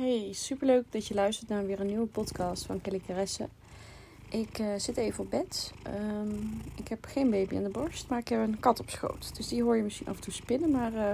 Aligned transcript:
Hey, 0.00 0.32
superleuk 0.32 0.84
dat 0.90 1.06
je 1.06 1.14
luistert 1.14 1.48
naar 1.48 1.66
weer 1.66 1.80
een 1.80 1.86
nieuwe 1.86 2.06
podcast 2.06 2.66
van 2.66 2.80
Kelly. 2.80 3.00
Ik 4.28 4.58
uh, 4.58 4.74
zit 4.76 4.96
even 4.96 5.24
op 5.24 5.30
bed. 5.30 5.72
Um, 5.86 6.62
ik 6.74 6.88
heb 6.88 7.04
geen 7.04 7.30
baby 7.30 7.56
aan 7.56 7.62
de 7.62 7.68
borst, 7.68 8.08
maar 8.08 8.18
ik 8.18 8.28
heb 8.28 8.40
een 8.40 8.60
kat 8.60 8.80
op 8.80 8.90
schoot. 8.90 9.36
Dus 9.36 9.48
die 9.48 9.62
hoor 9.62 9.76
je 9.76 9.82
misschien 9.82 10.06
af 10.06 10.16
en 10.16 10.20
toe 10.20 10.32
spinnen, 10.32 10.70
maar 10.70 10.92
uh, 10.92 11.10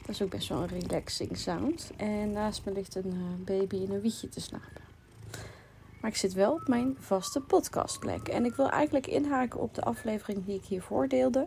dat 0.00 0.08
is 0.08 0.22
ook 0.22 0.30
best 0.30 0.48
wel 0.48 0.62
een 0.62 0.80
relaxing 0.80 1.36
sound. 1.36 1.90
En 1.96 2.30
naast 2.32 2.64
me 2.64 2.72
ligt 2.72 2.94
een 2.94 3.14
uh, 3.14 3.44
baby 3.44 3.76
in 3.76 3.92
een 3.92 4.00
wiegje 4.00 4.28
te 4.28 4.40
slapen. 4.40 4.82
Maar 6.00 6.10
ik 6.10 6.16
zit 6.16 6.32
wel 6.32 6.52
op 6.52 6.68
mijn 6.68 6.96
vaste 6.98 7.40
podcastplek. 7.40 8.28
En 8.28 8.44
ik 8.44 8.54
wil 8.54 8.70
eigenlijk 8.70 9.06
inhaken 9.06 9.60
op 9.60 9.74
de 9.74 9.82
aflevering 9.82 10.44
die 10.44 10.56
ik 10.56 10.64
hiervoor 10.64 11.08
deelde. 11.08 11.46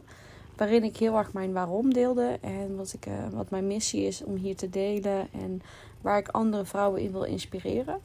Waarin 0.56 0.84
ik 0.84 0.98
heel 0.98 1.18
erg 1.18 1.34
mijn 1.34 1.54
waarom 1.54 1.94
deelde. 1.94 2.38
En 2.42 2.76
wat, 2.76 2.94
ik, 2.94 3.08
wat 3.32 3.50
mijn 3.50 3.68
missie 3.68 4.06
is 4.06 4.24
om 4.24 4.36
hier 4.36 4.56
te 4.56 4.70
delen. 4.70 5.28
En 5.32 5.62
waar 6.02 6.18
ik 6.18 6.28
andere 6.28 6.66
vrouwen 6.66 7.02
in 7.02 7.12
wil 7.12 7.24
inspireren. 7.24 8.00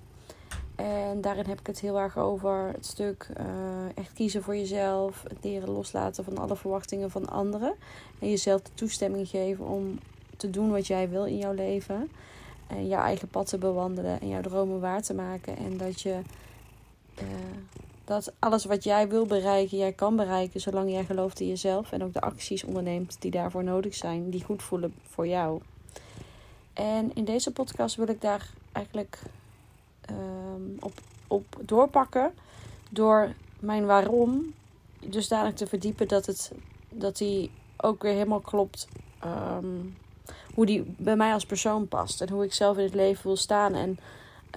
En 0.74 1.20
daarin 1.20 1.46
heb 1.46 1.60
ik 1.60 1.66
het 1.66 1.80
heel 1.80 1.98
erg 1.98 2.18
over 2.18 2.70
het 2.73 2.87
stuk 2.87 3.28
uh, 3.41 3.45
echt 3.95 4.12
kiezen 4.12 4.42
voor 4.42 4.56
jezelf. 4.56 5.23
Het 5.28 5.38
leren 5.45 5.70
loslaten 5.70 6.24
van 6.24 6.38
alle 6.38 6.56
verwachtingen 6.56 7.10
van 7.10 7.28
anderen. 7.28 7.74
En 8.18 8.30
jezelf 8.30 8.62
de 8.62 8.70
toestemming 8.74 9.28
geven 9.28 9.66
om 9.66 9.98
te 10.37 10.51
doen 10.51 10.70
wat 10.70 10.87
jij 10.87 11.09
wil 11.09 11.24
in 11.24 11.38
jouw 11.38 11.52
leven. 11.52 12.10
En 12.66 12.87
jouw 12.87 13.02
eigen 13.02 13.28
pad 13.28 13.46
te 13.46 13.59
bewandelen 13.59 14.20
en 14.20 14.28
jouw 14.28 14.40
dromen 14.40 14.80
waar 14.80 15.02
te 15.02 15.15
maken. 15.15 15.56
En 15.56 15.76
dat 15.76 16.01
je 16.01 16.20
uh, 17.18 17.24
dat 18.04 18.32
alles 18.38 18.65
wat 18.65 18.84
jij 18.84 19.09
wil 19.09 19.26
bereiken, 19.26 19.78
jij 19.78 19.92
kan 19.92 20.16
bereiken. 20.16 20.60
Zolang 20.60 20.90
jij 20.90 21.04
gelooft 21.04 21.40
in 21.40 21.48
jezelf. 21.48 21.92
En 21.92 22.02
ook 22.02 22.12
de 22.12 22.20
acties 22.20 22.65
onderneemt 22.65 23.16
die 23.20 23.30
daarvoor 23.30 23.65
nodig 23.65 23.95
zijn. 23.95 24.30
Die 24.30 24.45
goed 24.45 24.62
voelen 24.62 24.95
voor 25.02 25.26
jou. 25.26 25.60
En 26.77 27.11
in 27.15 27.25
deze 27.25 27.51
podcast 27.51 27.97
wil 27.97 28.09
ik 28.09 28.21
daar 28.21 28.51
eigenlijk 28.73 29.19
um, 30.11 30.77
op, 30.80 30.93
op 31.27 31.45
doorpakken. 31.61 32.33
Door 32.91 33.35
mijn 33.60 33.87
waarom 33.87 34.55
dus 35.01 35.29
dadelijk 35.29 35.57
te 35.57 35.66
verdiepen 35.66 36.09
dat, 36.09 36.27
het, 36.27 36.52
dat 36.88 37.16
die 37.16 37.51
ook 37.77 38.02
weer 38.02 38.13
helemaal 38.13 38.41
klopt. 38.41 38.88
Um, 39.24 39.96
hoe 40.55 40.66
die 40.66 40.95
bij 40.96 41.16
mij 41.16 41.33
als 41.33 41.46
persoon 41.46 41.88
past. 41.88 42.21
En 42.21 42.30
hoe 42.30 42.45
ik 42.45 42.55
zelf 42.55 42.77
in 42.77 42.85
het 42.85 42.95
leven 42.95 43.27
wil 43.27 43.37
staan. 43.37 43.74
En 43.74 43.99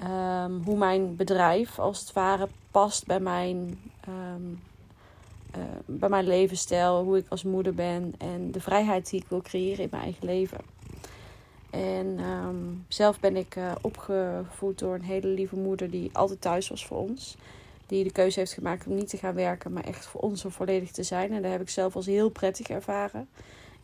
um, 0.09 0.61
hoe 0.63 0.77
mijn 0.77 1.15
bedrijf 1.15 1.79
als 1.79 1.99
het 1.99 2.13
ware 2.13 2.47
past 2.71 3.05
bij 3.05 3.19
mijn, 3.19 3.79
uh, 4.09 5.63
bij 5.85 6.09
mijn 6.09 6.27
levensstijl. 6.27 7.03
Hoe 7.03 7.17
ik 7.17 7.25
als 7.29 7.43
moeder 7.43 7.73
ben. 7.73 8.13
En 8.17 8.51
de 8.51 8.61
vrijheid 8.61 9.09
die 9.09 9.21
ik 9.21 9.29
wil 9.29 9.41
creëren 9.41 9.83
in 9.83 9.89
mijn 9.91 10.03
eigen 10.03 10.25
leven. 10.25 10.77
En 11.69 12.19
um, 12.19 12.85
zelf 12.87 13.19
ben 13.19 13.35
ik 13.35 13.55
uh, 13.55 13.71
opgevoed 13.81 14.79
door 14.79 14.95
een 14.95 15.01
hele 15.01 15.27
lieve 15.27 15.55
moeder 15.55 15.89
die 15.89 16.09
altijd 16.13 16.41
thuis 16.41 16.69
was 16.69 16.85
voor 16.85 16.97
ons. 16.97 17.37
Die 17.85 18.03
de 18.03 18.11
keuze 18.11 18.39
heeft 18.39 18.53
gemaakt 18.53 18.87
om 18.87 18.95
niet 18.95 19.09
te 19.09 19.17
gaan 19.17 19.33
werken, 19.33 19.73
maar 19.73 19.83
echt 19.83 20.05
voor 20.05 20.21
ons 20.21 20.43
er 20.43 20.51
volledig 20.51 20.91
te 20.91 21.03
zijn. 21.03 21.31
En 21.31 21.41
dat 21.41 21.51
heb 21.51 21.61
ik 21.61 21.69
zelf 21.69 21.95
als 21.95 22.05
heel 22.05 22.29
prettig 22.29 22.67
ervaren. 22.67 23.27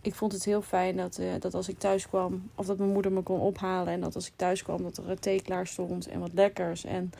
Ik 0.02 0.16
vond 0.16 0.32
het 0.32 0.46
heel 0.46 0.62
fijn 0.62 0.98
dat, 0.98 1.18
uh, 1.20 1.34
dat 1.40 1.54
als 1.54 1.70
ik 1.70 1.80
thuis 1.80 2.08
kwam, 2.08 2.50
of 2.56 2.66
dat 2.66 2.78
mijn 2.78 2.92
moeder 2.92 3.12
me 3.12 3.22
kon 3.22 3.40
ophalen. 3.40 3.94
En 3.94 4.02
dat 4.02 4.16
als 4.16 4.28
ik 4.28 4.34
thuis 4.36 4.64
kwam, 4.64 4.84
dat 4.84 4.98
er 4.98 5.10
een 5.10 5.20
thee 5.20 5.42
klaar 5.42 5.68
stond 5.68 6.08
en 6.08 6.20
wat 6.20 6.34
lekkers. 6.34 6.84
En 6.84 7.12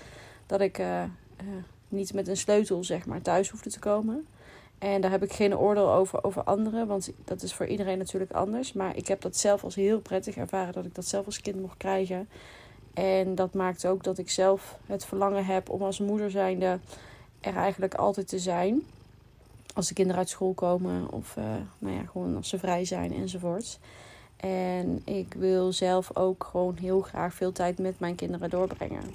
dat 0.46 0.62
ik 0.62 0.80
uh, 0.80 1.04
niet 1.88 2.14
met 2.14 2.28
een 2.28 2.38
sleutel, 2.38 2.84
zeg 2.84 3.06
maar, 3.06 3.22
thuis 3.22 3.50
hoefde 3.50 3.70
te 3.70 3.80
komen. 3.80 4.28
En 4.78 5.02
daar 5.02 5.12
heb 5.12 5.24
ik 5.24 5.34
geen 5.34 5.58
oordeel 5.58 5.92
over, 5.92 6.24
over 6.24 6.44
anderen, 6.44 6.88
want 6.88 7.12
dat 7.26 7.42
is 7.42 7.54
voor 7.54 7.66
iedereen 7.66 7.98
natuurlijk 7.98 8.32
anders. 8.32 8.74
Maar 8.74 8.96
ik 8.96 9.08
heb 9.08 9.22
dat 9.22 9.38
zelf 9.38 9.64
als 9.64 9.76
heel 9.76 10.00
prettig 10.00 10.36
ervaren 10.36 10.74
dat 10.74 10.86
ik 10.86 10.96
dat 10.96 11.06
zelf 11.06 11.26
als 11.26 11.42
kind 11.42 11.62
mocht 11.62 11.78
krijgen. 11.78 12.30
En 12.94 13.36
dat 13.36 13.54
maakt 13.54 13.86
ook 13.88 14.04
dat 14.04 14.18
ik 14.18 14.30
zelf 14.30 14.78
het 14.86 15.06
verlangen 15.06 15.46
heb 15.46 15.70
om 15.70 15.82
als 15.82 16.00
moeder 16.00 16.32
zijnde 16.32 16.80
er 17.40 17.56
eigenlijk 17.56 17.94
altijd 17.94 18.28
te 18.28 18.40
zijn. 18.40 18.84
Als 19.74 19.88
de 19.88 19.94
kinderen 19.94 20.20
uit 20.20 20.30
school 20.30 20.54
komen 20.54 21.12
of 21.12 21.36
uh, 21.36 21.44
nou 21.80 21.96
ja, 21.96 22.02
gewoon 22.12 22.36
als 22.36 22.50
ze 22.50 22.60
vrij 22.60 22.86
zijn 22.86 23.14
enzovoorts. 23.14 23.80
En 24.38 25.02
ik 25.06 25.34
wil 25.34 25.74
zelf 25.74 26.18
ook 26.18 26.48
gewoon 26.52 26.78
heel 26.78 27.02
graag 27.02 27.34
veel 27.34 27.52
tijd 27.52 27.80
met 27.80 28.00
mijn 28.00 28.16
kinderen 28.16 28.50
doorbrengen. 28.50 29.14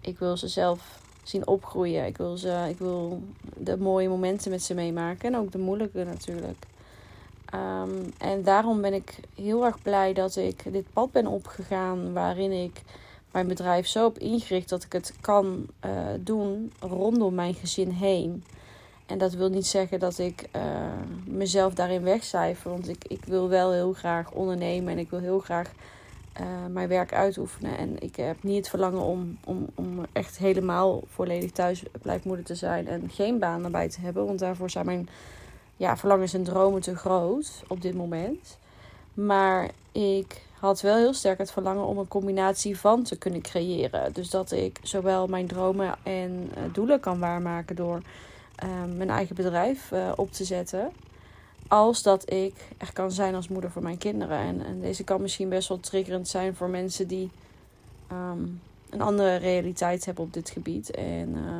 Ik 0.00 0.18
wil 0.18 0.36
ze 0.36 0.48
zelf 0.48 1.00
zien 1.22 1.46
opgroeien. 1.46 2.06
Ik 2.06 2.16
wil, 2.16 2.36
ze, 2.36 2.66
ik 2.68 2.78
wil 2.78 3.22
de 3.56 3.76
mooie 3.76 4.08
momenten 4.08 4.50
met 4.50 4.62
ze 4.62 4.74
meemaken 4.74 5.32
en 5.32 5.40
ook 5.40 5.52
de 5.52 5.58
moeilijke 5.58 6.04
natuurlijk. 6.04 6.66
Um, 7.54 8.12
en 8.18 8.42
daarom 8.42 8.80
ben 8.80 8.94
ik 8.94 9.14
heel 9.34 9.64
erg 9.64 9.82
blij 9.82 10.12
dat 10.12 10.36
ik 10.36 10.72
dit 10.72 10.92
pad 10.92 11.12
ben 11.12 11.26
opgegaan 11.26 12.12
waarin 12.12 12.52
ik 12.52 12.82
mijn 13.32 13.46
bedrijf 13.46 13.86
zo 13.86 14.04
heb 14.04 14.18
ingericht 14.18 14.68
dat 14.68 14.82
ik 14.82 14.92
het 14.92 15.14
kan 15.20 15.66
uh, 15.84 15.90
doen 16.20 16.72
rondom 16.80 17.34
mijn 17.34 17.54
gezin 17.54 17.90
heen. 17.90 18.44
En 19.06 19.18
dat 19.18 19.32
wil 19.32 19.48
niet 19.48 19.66
zeggen 19.66 19.98
dat 19.98 20.18
ik 20.18 20.48
uh, 20.56 20.62
mezelf 21.24 21.74
daarin 21.74 22.02
wegcijfer. 22.02 22.70
Want 22.70 22.88
ik, 22.88 23.04
ik 23.06 23.24
wil 23.24 23.48
wel 23.48 23.72
heel 23.72 23.92
graag 23.92 24.30
ondernemen 24.30 24.92
en 24.92 24.98
ik 24.98 25.10
wil 25.10 25.18
heel 25.18 25.38
graag 25.38 25.70
uh, 26.40 26.46
mijn 26.70 26.88
werk 26.88 27.12
uitoefenen. 27.12 27.78
En 27.78 28.02
ik 28.02 28.16
heb 28.16 28.42
niet 28.42 28.56
het 28.56 28.68
verlangen 28.68 29.00
om, 29.00 29.38
om, 29.44 29.66
om 29.74 30.06
echt 30.12 30.38
helemaal 30.38 31.02
volledig 31.06 31.50
thuis 31.50 31.82
blijfmoeder 32.02 32.44
te 32.44 32.54
zijn 32.54 32.88
en 32.88 33.10
geen 33.10 33.38
baan 33.38 33.64
erbij 33.64 33.88
te 33.88 34.00
hebben. 34.00 34.26
Want 34.26 34.38
daarvoor 34.38 34.70
zijn 34.70 34.86
mijn 34.86 35.08
ja, 35.76 35.96
verlangens 35.96 36.34
en 36.34 36.44
dromen 36.44 36.80
te 36.80 36.96
groot 36.96 37.62
op 37.68 37.82
dit 37.82 37.94
moment. 37.94 38.58
Maar 39.14 39.70
ik 39.92 40.42
had 40.58 40.80
wel 40.80 40.96
heel 40.96 41.14
sterk 41.14 41.38
het 41.38 41.52
verlangen 41.52 41.86
om 41.86 41.98
een 41.98 42.08
combinatie 42.08 42.78
van 42.78 43.02
te 43.02 43.18
kunnen 43.18 43.42
creëren. 43.42 44.12
Dus 44.12 44.30
dat 44.30 44.52
ik 44.52 44.78
zowel 44.82 45.26
mijn 45.26 45.46
dromen 45.46 45.94
en 46.02 46.50
uh, 46.56 46.74
doelen 46.74 47.00
kan 47.00 47.18
waarmaken 47.18 47.76
door 47.76 48.02
uh, 48.64 48.96
mijn 48.96 49.10
eigen 49.10 49.34
bedrijf 49.34 49.92
op 50.16 50.32
te 50.32 50.44
zetten 50.44 50.92
als 51.72 52.02
dat 52.02 52.32
ik 52.32 52.54
er 52.78 52.92
kan 52.92 53.12
zijn 53.12 53.34
als 53.34 53.48
moeder 53.48 53.70
voor 53.70 53.82
mijn 53.82 53.98
kinderen. 53.98 54.38
En, 54.38 54.64
en 54.64 54.80
deze 54.80 55.04
kan 55.04 55.20
misschien 55.20 55.48
best 55.48 55.68
wel 55.68 55.80
triggerend 55.80 56.28
zijn 56.28 56.54
voor 56.54 56.68
mensen 56.68 57.06
die 57.06 57.30
um, 58.12 58.60
een 58.90 59.00
andere 59.00 59.36
realiteit 59.36 60.04
hebben 60.04 60.24
op 60.24 60.32
dit 60.32 60.50
gebied. 60.50 60.90
En 60.90 61.28
uh, 61.28 61.58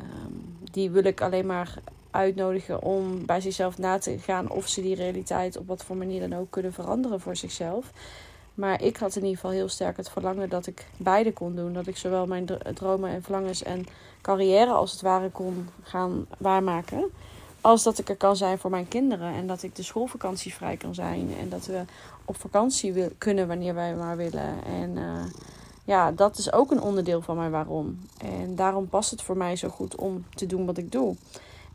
um, 0.00 0.56
die 0.70 0.90
wil 0.90 1.04
ik 1.04 1.20
alleen 1.20 1.46
maar 1.46 1.74
uitnodigen 2.10 2.82
om 2.82 3.26
bij 3.26 3.40
zichzelf 3.40 3.78
na 3.78 3.98
te 3.98 4.18
gaan 4.18 4.50
of 4.50 4.68
ze 4.68 4.82
die 4.82 4.94
realiteit 4.94 5.56
op 5.56 5.66
wat 5.66 5.84
voor 5.84 5.96
manier 5.96 6.28
dan 6.28 6.38
ook 6.38 6.50
kunnen 6.50 6.72
veranderen 6.72 7.20
voor 7.20 7.36
zichzelf. 7.36 7.92
Maar 8.54 8.82
ik 8.82 8.96
had 8.96 9.16
in 9.16 9.22
ieder 9.22 9.34
geval 9.34 9.50
heel 9.50 9.68
sterk 9.68 9.96
het 9.96 10.10
verlangen 10.10 10.48
dat 10.48 10.66
ik 10.66 10.86
beide 10.96 11.32
kon 11.32 11.56
doen. 11.56 11.72
Dat 11.72 11.86
ik 11.86 11.96
zowel 11.96 12.26
mijn 12.26 12.46
dromen 12.74 13.10
en 13.10 13.22
verlangens 13.22 13.62
en 13.62 13.86
carrière 14.20 14.70
als 14.70 14.92
het 14.92 15.00
ware 15.00 15.30
kon 15.30 15.68
gaan 15.82 16.26
waarmaken. 16.38 17.10
Als 17.66 17.82
dat 17.82 17.98
ik 17.98 18.08
er 18.08 18.16
kan 18.16 18.36
zijn 18.36 18.58
voor 18.58 18.70
mijn 18.70 18.88
kinderen. 18.88 19.34
En 19.34 19.46
dat 19.46 19.62
ik 19.62 19.76
de 19.76 19.82
schoolvakantie 19.82 20.54
vrij 20.54 20.76
kan 20.76 20.94
zijn. 20.94 21.34
En 21.40 21.48
dat 21.48 21.66
we 21.66 21.82
op 22.24 22.36
vakantie 22.36 23.08
kunnen 23.18 23.48
wanneer 23.48 23.74
wij 23.74 23.94
maar 23.94 24.16
willen. 24.16 24.64
En 24.64 24.96
uh, 24.96 25.24
ja, 25.84 26.12
dat 26.12 26.38
is 26.38 26.52
ook 26.52 26.70
een 26.70 26.80
onderdeel 26.80 27.22
van 27.22 27.36
mijn 27.36 27.50
waarom. 27.50 27.98
En 28.18 28.54
daarom 28.54 28.88
past 28.88 29.10
het 29.10 29.22
voor 29.22 29.36
mij 29.36 29.56
zo 29.56 29.68
goed 29.68 29.94
om 29.94 30.24
te 30.34 30.46
doen 30.46 30.66
wat 30.66 30.78
ik 30.78 30.92
doe. 30.92 31.16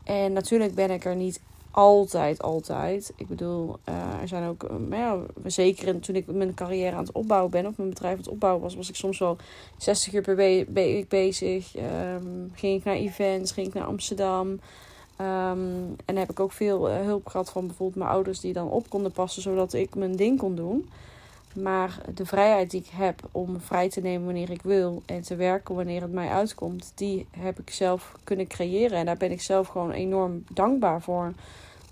En 0.04 0.32
natuurlijk 0.32 0.74
ben 0.74 0.90
ik 0.90 1.04
er 1.04 1.16
niet 1.16 1.40
altijd, 1.70 2.42
altijd. 2.42 3.12
Ik 3.16 3.28
bedoel, 3.28 3.76
uh, 3.88 4.20
er 4.20 4.28
zijn 4.28 4.48
ook, 4.48 4.62
uh, 4.62 4.98
ja, 4.98 5.18
zeker 5.44 6.00
toen 6.00 6.14
ik 6.14 6.26
mijn 6.26 6.54
carrière 6.54 6.96
aan 6.96 7.04
het 7.04 7.12
opbouwen 7.12 7.50
ben, 7.50 7.66
of 7.66 7.76
mijn 7.76 7.88
bedrijf 7.88 8.12
aan 8.12 8.22
het 8.22 8.32
opbouwen 8.32 8.62
was, 8.62 8.74
was 8.74 8.88
ik 8.88 8.96
soms 8.96 9.18
wel 9.18 9.36
60 9.76 10.12
uur 10.12 10.22
per 10.22 10.36
week 10.36 11.08
bezig. 11.08 11.76
Um, 11.76 12.52
ging 12.54 12.78
ik 12.78 12.84
naar 12.84 12.94
events, 12.94 13.52
ging 13.52 13.66
ik 13.66 13.74
naar 13.74 13.86
Amsterdam. 13.86 14.58
Um, 15.20 15.96
en 16.04 16.16
heb 16.16 16.30
ik 16.30 16.40
ook 16.40 16.52
veel 16.52 16.90
uh, 16.90 17.00
hulp 17.00 17.26
gehad 17.26 17.50
van 17.50 17.66
bijvoorbeeld 17.66 17.98
mijn 17.98 18.10
ouders 18.10 18.40
die 18.40 18.52
dan 18.52 18.70
op 18.70 18.90
konden 18.90 19.12
passen, 19.12 19.42
zodat 19.42 19.72
ik 19.72 19.94
mijn 19.94 20.16
ding 20.16 20.38
kon 20.38 20.54
doen. 20.54 20.88
Maar 21.54 22.00
de 22.14 22.26
vrijheid 22.26 22.70
die 22.70 22.80
ik 22.80 22.90
heb 22.92 23.20
om 23.32 23.60
vrij 23.60 23.88
te 23.88 24.00
nemen 24.00 24.24
wanneer 24.24 24.50
ik 24.50 24.62
wil 24.62 25.02
en 25.06 25.22
te 25.22 25.36
werken 25.36 25.74
wanneer 25.74 26.00
het 26.00 26.12
mij 26.12 26.28
uitkomt, 26.28 26.92
die 26.94 27.26
heb 27.30 27.58
ik 27.58 27.70
zelf 27.70 28.12
kunnen 28.24 28.46
creëren. 28.46 28.98
En 28.98 29.06
daar 29.06 29.16
ben 29.16 29.30
ik 29.30 29.40
zelf 29.40 29.68
gewoon 29.68 29.90
enorm 29.90 30.44
dankbaar 30.52 31.02
voor. 31.02 31.32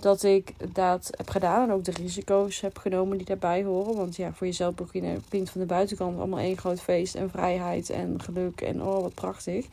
Dat 0.01 0.23
ik 0.23 0.55
dat 0.73 1.11
heb 1.17 1.29
gedaan 1.29 1.69
en 1.69 1.75
ook 1.75 1.85
de 1.85 1.91
risico's 1.91 2.61
heb 2.61 2.79
genomen 2.79 3.17
die 3.17 3.27
daarbij 3.27 3.65
horen. 3.65 3.97
Want 3.97 4.17
ja, 4.17 4.33
voor 4.33 4.47
jezelf 4.47 4.75
klinkt 5.29 5.51
van 5.51 5.61
de 5.61 5.67
buitenkant 5.67 6.19
allemaal 6.19 6.39
één 6.39 6.59
groot 6.59 6.81
feest 6.81 7.15
en 7.15 7.31
vrijheid 7.31 7.91
en 7.91 8.23
geluk 8.23 8.61
en 8.61 8.83
oh 8.83 9.01
wat 9.01 9.15
prachtig. 9.15 9.67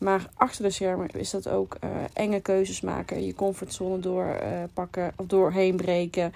Maar 0.00 0.28
achter 0.34 0.64
de 0.64 0.70
schermen 0.70 1.08
is 1.12 1.30
dat 1.30 1.48
ook 1.48 1.76
uh, 1.84 1.90
enge 2.12 2.40
keuzes 2.40 2.80
maken. 2.80 3.26
Je 3.26 3.34
comfortzone 3.34 3.98
doorpakken 3.98 5.02
uh, 5.02 5.08
of 5.16 5.26
doorheen 5.26 5.76
breken. 5.76 6.32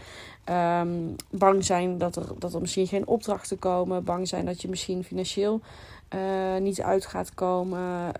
Um, 0.80 1.16
bang 1.30 1.64
zijn 1.64 1.98
dat 1.98 2.16
er, 2.16 2.26
dat 2.38 2.54
er 2.54 2.60
misschien 2.60 2.86
geen 2.86 3.06
opdrachten 3.06 3.58
komen. 3.58 4.04
Bang 4.04 4.28
zijn 4.28 4.44
dat 4.44 4.62
je 4.62 4.68
misschien 4.68 5.04
financieel 5.04 5.60
uh, 6.14 6.56
niet 6.60 6.82
uit 6.82 7.06
gaat 7.06 7.34
komen. 7.34 8.12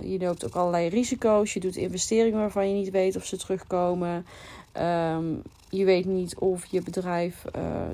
je 0.00 0.18
loopt 0.18 0.46
ook 0.46 0.54
allerlei 0.54 0.88
risico's. 0.88 1.52
Je 1.52 1.60
doet 1.60 1.76
investeringen 1.76 2.38
waarvan 2.38 2.68
je 2.68 2.74
niet 2.74 2.90
weet 2.90 3.16
of 3.16 3.24
ze 3.24 3.36
terugkomen. 3.36 4.26
Ehm, 4.72 5.24
je 5.68 5.84
weet 5.84 6.04
niet 6.04 6.36
of 6.38 6.66
je 6.66 6.82
bedrijf 6.82 7.44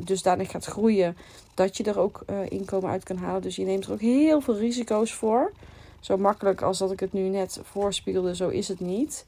dusdanig 0.04 0.50
gaat 0.50 0.64
groeien 0.64 1.16
dat 1.54 1.76
je 1.76 1.84
er 1.84 1.98
ook 1.98 2.24
inkomen 2.48 2.90
uit 2.90 3.04
kan 3.04 3.16
halen. 3.16 3.42
Dus 3.42 3.56
je 3.56 3.64
neemt 3.64 3.84
er 3.84 3.92
ook 3.92 4.00
heel 4.00 4.40
veel 4.40 4.56
risico's 4.56 5.12
voor. 5.14 5.52
Zo 6.02 6.16
makkelijk 6.16 6.62
als 6.62 6.78
dat 6.78 6.92
ik 6.92 7.00
het 7.00 7.12
nu 7.12 7.28
net 7.28 7.58
voorspiegelde, 7.62 8.36
zo 8.36 8.48
is 8.48 8.68
het 8.68 8.80
niet. 8.80 9.24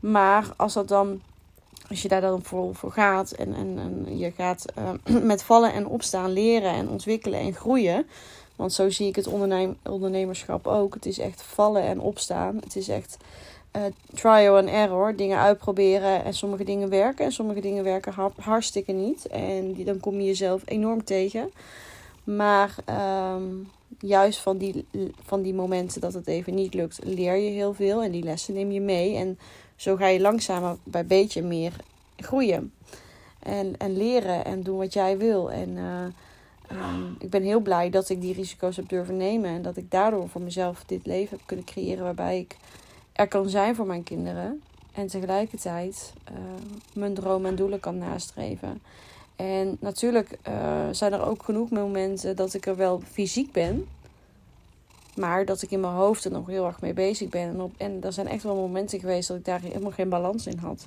Maar 0.00 0.52
als 0.56 0.72
dat 0.72 0.88
dan, 0.88 1.20
als 1.88 2.02
je 2.02 2.08
daar 2.08 2.20
dan 2.20 2.42
voor, 2.42 2.74
voor 2.74 2.92
gaat 2.92 3.30
en, 3.30 3.54
en, 3.54 3.78
en 3.78 4.18
je 4.18 4.30
gaat 4.30 4.64
uh, 4.78 5.22
met 5.32 5.42
vallen 5.42 5.72
en 5.72 5.86
opstaan 5.86 6.32
leren 6.32 6.72
en 6.72 6.88
ontwikkelen 6.88 7.40
en 7.40 7.54
groeien. 7.54 8.06
Want 8.56 8.72
zo 8.72 8.90
zie 8.90 9.08
ik 9.08 9.16
het 9.16 9.26
ondernemerschap 9.82 10.66
ook. 10.66 10.94
Het 10.94 11.06
is 11.06 11.18
echt 11.18 11.42
vallen 11.42 11.82
en 11.82 12.00
opstaan. 12.00 12.56
Het 12.56 12.76
is 12.76 12.88
echt 12.88 13.16
uh, 13.76 13.82
trial 14.14 14.56
and 14.56 14.68
error, 14.68 15.16
dingen 15.16 15.38
uitproberen 15.38 16.24
en 16.24 16.34
sommige 16.34 16.64
dingen 16.64 16.88
werken 16.88 17.24
en 17.24 17.32
sommige 17.32 17.60
dingen 17.60 17.84
werken 17.84 18.32
hartstikke 18.40 18.92
niet. 18.92 19.26
En 19.26 19.72
die, 19.72 19.84
dan 19.84 20.00
kom 20.00 20.20
je 20.20 20.26
jezelf 20.26 20.62
enorm 20.64 21.04
tegen. 21.04 21.50
Maar 22.24 22.74
um, 23.34 23.70
juist 24.00 24.38
van 24.38 24.58
die, 24.58 24.86
van 25.24 25.42
die 25.42 25.54
momenten 25.54 26.00
dat 26.00 26.14
het 26.14 26.26
even 26.26 26.54
niet 26.54 26.74
lukt, 26.74 26.98
leer 27.04 27.36
je 27.36 27.50
heel 27.50 27.74
veel 27.74 28.02
en 28.02 28.10
die 28.10 28.22
lessen 28.22 28.54
neem 28.54 28.70
je 28.70 28.80
mee. 28.80 29.16
En 29.16 29.38
zo 29.76 29.96
ga 29.96 30.06
je 30.06 30.20
langzamer 30.20 30.76
bij 30.82 31.06
beetje 31.06 31.42
meer 31.42 31.72
groeien. 32.16 32.72
En, 33.38 33.76
en 33.78 33.96
leren 33.96 34.44
en 34.44 34.62
doen 34.62 34.76
wat 34.78 34.92
jij 34.92 35.18
wil. 35.18 35.50
En 35.50 35.68
uh, 35.68 36.04
um, 36.72 37.16
ik 37.18 37.30
ben 37.30 37.42
heel 37.42 37.60
blij 37.60 37.90
dat 37.90 38.08
ik 38.08 38.20
die 38.20 38.34
risico's 38.34 38.76
heb 38.76 38.88
durven 38.88 39.16
nemen. 39.16 39.50
En 39.50 39.62
dat 39.62 39.76
ik 39.76 39.90
daardoor 39.90 40.28
voor 40.28 40.40
mezelf 40.40 40.84
dit 40.86 41.06
leven 41.06 41.36
heb 41.36 41.46
kunnen 41.46 41.64
creëren 41.64 42.04
waarbij 42.04 42.38
ik 42.38 42.56
er 43.12 43.28
kan 43.28 43.48
zijn 43.48 43.74
voor 43.74 43.86
mijn 43.86 44.02
kinderen. 44.02 44.62
En 44.92 45.06
tegelijkertijd 45.06 46.12
uh, 46.30 46.36
mijn 46.94 47.14
dromen 47.14 47.50
en 47.50 47.56
doelen 47.56 47.80
kan 47.80 47.98
nastreven. 47.98 48.82
En 49.36 49.76
natuurlijk 49.80 50.38
uh, 50.48 50.88
zijn 50.90 51.12
er 51.12 51.26
ook 51.26 51.42
genoeg 51.42 51.70
momenten 51.70 52.36
dat 52.36 52.54
ik 52.54 52.66
er 52.66 52.76
wel 52.76 53.02
fysiek 53.12 53.52
ben. 53.52 53.86
Maar 55.16 55.44
dat 55.44 55.62
ik 55.62 55.70
in 55.70 55.80
mijn 55.80 55.92
hoofd 55.92 56.24
er 56.24 56.30
nog 56.30 56.46
heel 56.46 56.66
erg 56.66 56.80
mee 56.80 56.92
bezig 56.92 57.28
ben. 57.28 57.48
En, 57.48 57.60
op, 57.60 57.72
en 57.76 58.02
er 58.02 58.12
zijn 58.12 58.28
echt 58.28 58.42
wel 58.42 58.54
momenten 58.54 59.00
geweest 59.00 59.28
dat 59.28 59.36
ik 59.36 59.44
daar 59.44 59.60
helemaal 59.60 59.90
geen 59.90 60.08
balans 60.08 60.46
in 60.46 60.58
had. 60.58 60.86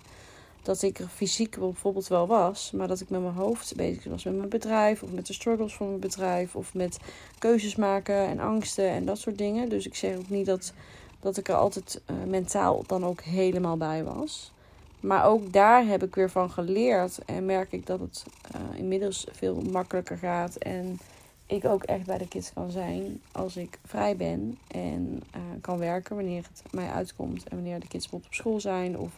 Dat 0.62 0.81
ik 0.81 1.00
er 1.00 1.07
fysiek 1.07 1.60
bijvoorbeeld 1.60 2.07
wel 2.07 2.28
was, 2.28 2.72
maar 2.72 2.88
dat 2.88 3.00
ik 3.00 3.10
met 3.10 3.22
mijn 3.22 3.34
hoofd 3.34 3.75
bezig 3.75 4.04
was 4.04 4.24
met 4.24 4.36
mijn 4.36 4.50
bedrijf. 4.50 5.04
Of 5.04 5.12
met 5.12 5.28
de 5.28 5.34
struggles 5.34 5.75
van 5.75 5.88
mijn 5.88 6.00
bedrijf. 6.00 6.56
Of 6.56 6.74
met 6.74 6.98
keuzes 7.38 7.75
maken 7.75 8.28
en 8.28 8.40
angsten 8.40 8.90
en 8.90 9.06
dat 9.06 9.18
soort 9.18 9.38
dingen. 9.38 9.69
Dus 9.69 9.86
ik 9.86 9.96
zeg 9.96 10.18
ook 10.18 10.30
niet 10.30 10.46
dat 10.46 10.74
dat 11.19 11.38
ik 11.38 11.48
er 11.48 11.56
altijd 11.56 12.01
uh, 12.12 12.16
mentaal 12.28 12.84
dan 12.88 13.06
ook 13.06 13.22
helemaal 13.22 13.78
bij 13.78 14.04
was. 14.04 14.51
Maar 15.00 15.25
ook 15.25 15.54
daar 15.54 15.86
heb 15.86 16.04
ik 16.04 16.16
weer 16.16 16.30
van 16.30 16.51
geleerd 16.51 17.25
en 17.25 17.46
merk 17.46 17.72
ik 17.72 17.86
dat 17.86 18.00
het 18.00 18.25
uh, 18.56 18.80
inmiddels 18.80 19.28
veel 19.31 19.62
makkelijker 19.62 20.18
gaat. 20.18 20.56
En 20.56 21.00
ik 21.46 21.66
ook 21.66 21.84
echt 21.84 22.06
bij 22.06 22.18
de 22.18 22.28
kids 22.28 22.54
kan 22.54 22.72
zijn 22.72 23.22
als 23.31 23.57
ik 23.57 23.80
vrij 23.86 24.16
ben 24.16 24.57
en 24.68 25.24
uh, 25.36 25.42
kan 25.62 25.78
werken 25.78 26.16
wanneer 26.16 26.44
het 26.50 26.74
mij 26.74 26.90
uitkomt. 26.90 27.48
En 27.48 27.56
wanneer 27.56 27.80
de 27.80 27.88
kids 27.88 28.10
bijvoorbeeld 28.10 28.31
op 28.31 28.38
school 28.38 28.60
zijn 28.60 28.98
of, 28.98 29.12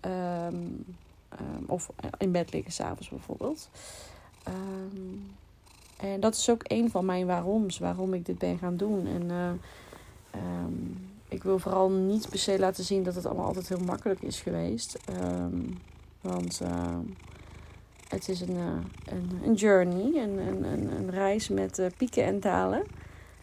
um, 0.00 0.84
um, 1.40 1.64
of 1.66 1.90
in 2.18 2.32
bed 2.32 2.52
liggen 2.52 2.72
s'avonds 2.72 3.08
bijvoorbeeld. 3.08 3.68
Um, 4.48 5.30
en 5.96 6.20
dat 6.20 6.34
is 6.34 6.50
ook 6.50 6.62
een 6.64 6.90
van 6.90 7.04
mijn 7.04 7.26
waaroms, 7.26 7.78
waarom 7.78 8.14
ik 8.14 8.26
dit 8.26 8.38
ben 8.38 8.58
gaan 8.58 8.76
doen. 8.76 9.06
En 9.06 9.30
ik 11.30 11.42
wil 11.42 11.58
vooral 11.58 11.90
niet 11.90 12.28
per 12.28 12.38
se 12.38 12.58
laten 12.58 12.84
zien 12.84 13.02
dat 13.02 13.14
het 13.14 13.26
allemaal 13.26 13.46
altijd 13.46 13.68
heel 13.68 13.84
makkelijk 13.84 14.22
is 14.22 14.40
geweest. 14.40 14.98
Um, 15.22 15.78
want 16.20 16.60
uh, 16.62 16.98
het 18.08 18.28
is 18.28 18.40
een, 18.40 18.56
uh, 18.56 18.66
een, 19.04 19.40
een, 19.44 19.54
journey, 19.54 20.22
een, 20.22 20.38
een, 20.38 20.96
een 20.96 21.10
reis 21.10 21.48
met 21.48 21.78
uh, 21.78 21.86
pieken 21.96 22.24
en 22.24 22.40
dalen. 22.40 22.82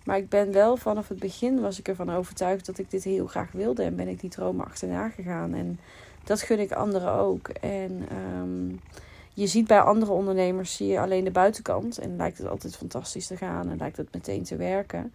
Maar 0.04 0.18
ik 0.18 0.30
ben 0.30 0.52
wel 0.52 0.78
vanaf 0.78 1.08
het 1.08 1.20
begin 1.20 1.62
was 1.62 1.80
ik 1.80 1.88
ervan 1.88 2.10
overtuigd 2.10 2.66
dat 2.66 2.78
ik 2.78 2.92
dit 2.92 3.04
heel 3.04 3.28
graag 3.28 3.52
wilde. 3.52 3.84
En 3.84 3.96
ben 3.96 4.08
ik 4.08 4.20
die 4.20 4.30
droom 4.30 4.60
achterna 4.60 5.10
gegaan. 5.10 5.54
En 5.54 5.80
dat 6.24 6.42
gun 6.42 6.60
ik 6.60 6.72
anderen 6.72 7.12
ook. 7.12 7.48
En 7.48 8.08
um, 8.38 8.80
je 9.34 9.48
ziet 9.48 9.68
bij 9.68 9.80
andere 9.80 10.12
ondernemers 10.12 10.76
zie 10.76 10.88
je 10.88 11.00
alleen 11.00 11.24
de 11.24 11.32
buitenkant. 11.32 11.98
En 11.98 12.16
lijkt 12.16 12.38
het 12.38 12.48
altijd 12.48 12.76
fantastisch 12.76 13.28
te 13.28 13.38
gaan 13.38 13.70
en 13.70 13.78
lijkt 13.78 13.98
het 13.98 14.14
meteen 14.14 14.44
te 14.44 14.56
werken. 14.56 15.14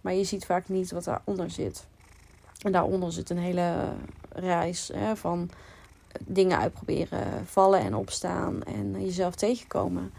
Maar 0.00 0.14
je 0.14 0.24
ziet 0.24 0.44
vaak 0.44 0.68
niet 0.68 0.90
wat 0.90 1.04
daaronder 1.04 1.50
zit. 1.50 1.86
En 2.64 2.72
daaronder 2.72 3.12
zit 3.12 3.30
een 3.30 3.38
hele 3.38 3.92
reis 4.28 4.90
hè, 4.94 5.16
van 5.16 5.50
dingen 6.20 6.58
uitproberen, 6.58 7.46
vallen 7.46 7.80
en 7.80 7.94
opstaan 7.94 8.62
en 8.62 9.04
jezelf 9.04 9.34
tegenkomen. 9.34 10.12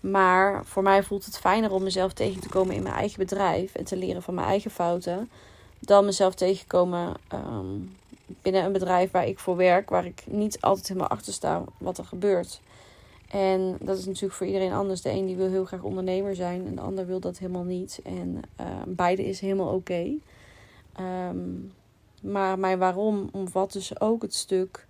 Maar 0.00 0.64
voor 0.64 0.82
mij 0.82 1.02
voelt 1.02 1.24
het 1.24 1.38
fijner 1.38 1.72
om 1.72 1.82
mezelf 1.82 2.12
tegen 2.12 2.40
te 2.40 2.48
komen 2.48 2.74
in 2.74 2.82
mijn 2.82 2.94
eigen 2.94 3.18
bedrijf 3.18 3.74
en 3.74 3.84
te 3.84 3.96
leren 3.96 4.22
van 4.22 4.34
mijn 4.34 4.46
eigen 4.46 4.70
fouten, 4.70 5.30
dan 5.78 6.04
mezelf 6.04 6.34
tegenkomen 6.34 7.14
um, 7.32 7.96
binnen 8.42 8.64
een 8.64 8.72
bedrijf 8.72 9.10
waar 9.10 9.26
ik 9.26 9.38
voor 9.38 9.56
werk, 9.56 9.90
waar 9.90 10.06
ik 10.06 10.22
niet 10.26 10.60
altijd 10.60 10.88
helemaal 10.88 11.08
achter 11.08 11.32
sta 11.32 11.62
wat 11.78 11.98
er 11.98 12.04
gebeurt. 12.04 12.60
En 13.28 13.76
dat 13.80 13.98
is 13.98 14.04
natuurlijk 14.04 14.34
voor 14.34 14.46
iedereen 14.46 14.72
anders. 14.72 15.02
De 15.02 15.10
een 15.10 15.26
die 15.26 15.36
wil 15.36 15.48
heel 15.48 15.64
graag 15.64 15.82
ondernemer 15.82 16.34
zijn 16.34 16.66
en 16.66 16.74
de 16.74 16.80
ander 16.80 17.06
wil 17.06 17.20
dat 17.20 17.38
helemaal 17.38 17.64
niet. 17.64 18.00
En 18.04 18.40
uh, 18.60 18.66
beide 18.86 19.24
is 19.24 19.40
helemaal 19.40 19.74
oké. 19.74 20.18
Okay. 20.92 21.28
Um, 21.30 21.72
maar 22.24 22.58
mijn 22.58 22.78
waarom 22.78 23.28
omvat 23.32 23.72
dus 23.72 24.00
ook 24.00 24.22
het 24.22 24.34
stuk 24.34 24.86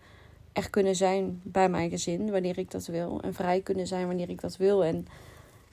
echt 0.52 0.70
kunnen 0.70 0.96
zijn 0.96 1.40
bij 1.42 1.68
mijn 1.68 1.90
gezin 1.90 2.30
wanneer 2.30 2.58
ik 2.58 2.70
dat 2.70 2.86
wil. 2.86 3.20
En 3.22 3.34
vrij 3.34 3.60
kunnen 3.60 3.86
zijn 3.86 4.06
wanneer 4.06 4.28
ik 4.28 4.40
dat 4.40 4.56
wil. 4.56 4.84
En 4.84 5.06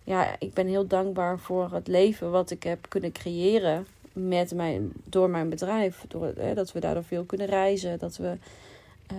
ja, 0.04 0.36
ik 0.40 0.54
ben 0.54 0.68
heel 0.68 0.88
dankbaar 0.88 1.40
voor 1.40 1.72
het 1.72 1.88
leven 1.88 2.32
wat 2.32 2.52
ik 2.52 2.64
heb 2.64 2.86
kunnen 2.90 3.12
creëren 3.12 3.88
met 4.14 4.54
mijn, 4.54 4.92
door 5.04 5.30
mijn 5.30 5.50
bedrijf. 5.50 6.06
Door, 6.08 6.34
hè, 6.36 6.54
dat 6.54 6.72
we 6.72 6.80
daardoor 6.80 7.04
veel 7.04 7.24
kunnen 7.24 7.48
reizen. 7.48 8.00
Dat 8.00 8.18
we 8.18 8.38
uh, 9.12 9.18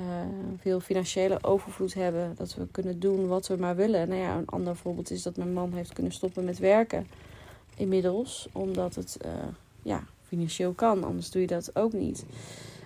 veel 0.61 0.81
financiële 0.81 1.38
overvloed 1.43 1.95
hebben. 1.95 2.35
Dat 2.37 2.55
we 2.55 2.67
kunnen 2.71 3.00
doen 3.00 3.27
wat 3.27 3.47
we 3.47 3.56
maar 3.56 3.77
willen. 3.77 4.09
Nou 4.09 4.21
ja, 4.21 4.37
een 4.37 4.47
ander 4.47 4.77
voorbeeld 4.77 5.11
is 5.11 5.23
dat 5.23 5.37
mijn 5.37 5.53
man 5.53 5.73
heeft 5.73 5.93
kunnen 5.93 6.12
stoppen 6.12 6.45
met 6.45 6.59
werken. 6.59 7.06
Inmiddels. 7.77 8.49
Omdat 8.53 8.95
het 8.95 9.19
uh, 9.25 9.31
ja, 9.83 10.05
financieel 10.32 10.73
kan. 10.73 11.05
Anders 11.05 11.31
doe 11.31 11.40
je 11.40 11.46
dat 11.46 11.76
ook 11.76 11.93
niet. 11.93 12.25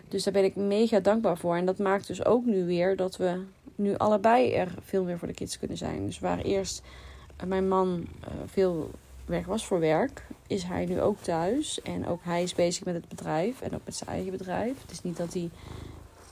Dus 0.09 0.25
daar 0.25 0.33
ben 0.33 0.45
ik 0.45 0.57
mega 0.57 1.01
dankbaar 1.01 1.39
voor. 1.39 1.57
En 1.57 1.67
dat 1.67 1.79
maakt 1.79 2.07
dus 2.07 2.25
ook 2.25 2.45
nu 2.45 2.65
weer 2.65 2.97
dat 2.97 3.17
we 3.17 3.41
nu 3.75 3.97
allebei 3.97 4.53
er 4.53 4.75
veel 4.83 5.05
meer 5.05 5.19
voor 5.19 5.29
de 5.29 5.35
kids 5.35 5.59
kunnen 5.59 5.77
zijn. 5.77 6.07
Dus 6.07 6.19
waar 6.19 6.39
eerst 6.39 6.83
mijn 7.47 7.69
man 7.69 8.07
uh, 8.21 8.31
veel 8.47 8.91
weg 9.25 9.47
was 9.47 9.67
voor 9.67 9.81
werk, 9.81 10.27
is 10.47 10.63
hij 10.63 10.85
nu 10.85 11.01
ook 11.01 11.21
thuis. 11.21 11.83
En 11.83 12.07
ook 12.07 12.21
hij 12.23 12.43
is 12.43 12.55
bezig 12.55 12.85
met 12.85 12.95
het 12.95 13.09
bedrijf 13.09 13.61
en 13.61 13.75
ook 13.75 13.85
met 13.85 13.97
zijn 13.97 14.11
eigen 14.11 14.31
bedrijf. 14.31 14.81
Het 14.81 14.91
is 14.91 15.03
niet 15.03 15.17
dat 15.17 15.33
hij 15.33 15.51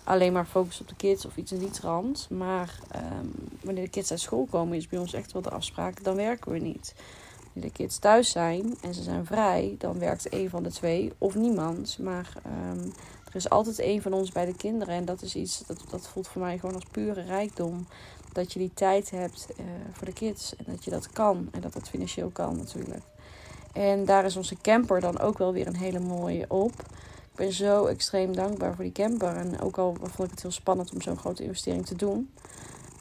alleen 0.04 0.32
maar 0.32 0.46
focust 0.46 0.80
op 0.80 0.88
de 0.88 0.96
kids 0.96 1.26
of 1.26 1.36
iets 1.36 1.52
in 1.52 1.58
die 1.58 1.70
trant. 1.70 2.26
Maar 2.30 2.78
um, 2.96 3.32
wanneer 3.62 3.84
de 3.84 3.90
kids 3.90 4.10
uit 4.10 4.20
school 4.20 4.46
komen, 4.50 4.76
is 4.76 4.88
bij 4.88 4.98
ons 4.98 5.12
echt 5.12 5.32
wel 5.32 5.42
de 5.42 5.50
afspraak: 5.50 6.04
dan 6.04 6.16
werken 6.16 6.52
we 6.52 6.58
niet 6.58 6.94
de 7.54 7.70
kids 7.70 7.98
thuis 7.98 8.30
zijn 8.30 8.76
en 8.80 8.94
ze 8.94 9.02
zijn 9.02 9.26
vrij, 9.26 9.74
dan 9.78 9.98
werkt 9.98 10.32
een 10.32 10.50
van 10.50 10.62
de 10.62 10.70
twee 10.70 11.12
of 11.18 11.34
niemand. 11.34 11.98
Maar 11.98 12.32
um, 12.72 12.92
er 13.24 13.34
is 13.34 13.50
altijd 13.50 13.78
een 13.80 14.02
van 14.02 14.12
ons 14.12 14.32
bij 14.32 14.44
de 14.44 14.54
kinderen. 14.54 14.94
En 14.94 15.04
dat 15.04 15.22
is 15.22 15.34
iets 15.34 15.62
dat, 15.66 15.84
dat 15.90 16.08
voelt 16.08 16.28
voor 16.28 16.42
mij 16.42 16.58
gewoon 16.58 16.74
als 16.74 16.84
pure 16.90 17.22
rijkdom. 17.22 17.86
Dat 18.32 18.52
je 18.52 18.58
die 18.58 18.70
tijd 18.74 19.10
hebt 19.10 19.46
uh, 19.50 19.64
voor 19.92 20.06
de 20.06 20.12
kids 20.12 20.56
en 20.56 20.64
dat 20.66 20.84
je 20.84 20.90
dat 20.90 21.12
kan. 21.12 21.48
En 21.52 21.60
dat 21.60 21.72
dat 21.72 21.88
financieel 21.88 22.30
kan 22.30 22.56
natuurlijk. 22.56 23.02
En 23.72 24.04
daar 24.04 24.24
is 24.24 24.36
onze 24.36 24.56
camper 24.62 25.00
dan 25.00 25.20
ook 25.20 25.38
wel 25.38 25.52
weer 25.52 25.66
een 25.66 25.76
hele 25.76 26.00
mooie 26.00 26.44
op. 26.48 26.72
Ik 27.30 27.40
ben 27.40 27.52
zo 27.52 27.86
extreem 27.86 28.36
dankbaar 28.36 28.74
voor 28.74 28.84
die 28.84 28.92
camper. 28.92 29.36
En 29.36 29.60
ook 29.60 29.78
al 29.78 29.96
vond 30.00 30.28
ik 30.28 30.30
het 30.30 30.42
heel 30.42 30.50
spannend 30.50 30.92
om 30.92 31.02
zo'n 31.02 31.18
grote 31.18 31.42
investering 31.42 31.86
te 31.86 31.96
doen 31.96 32.30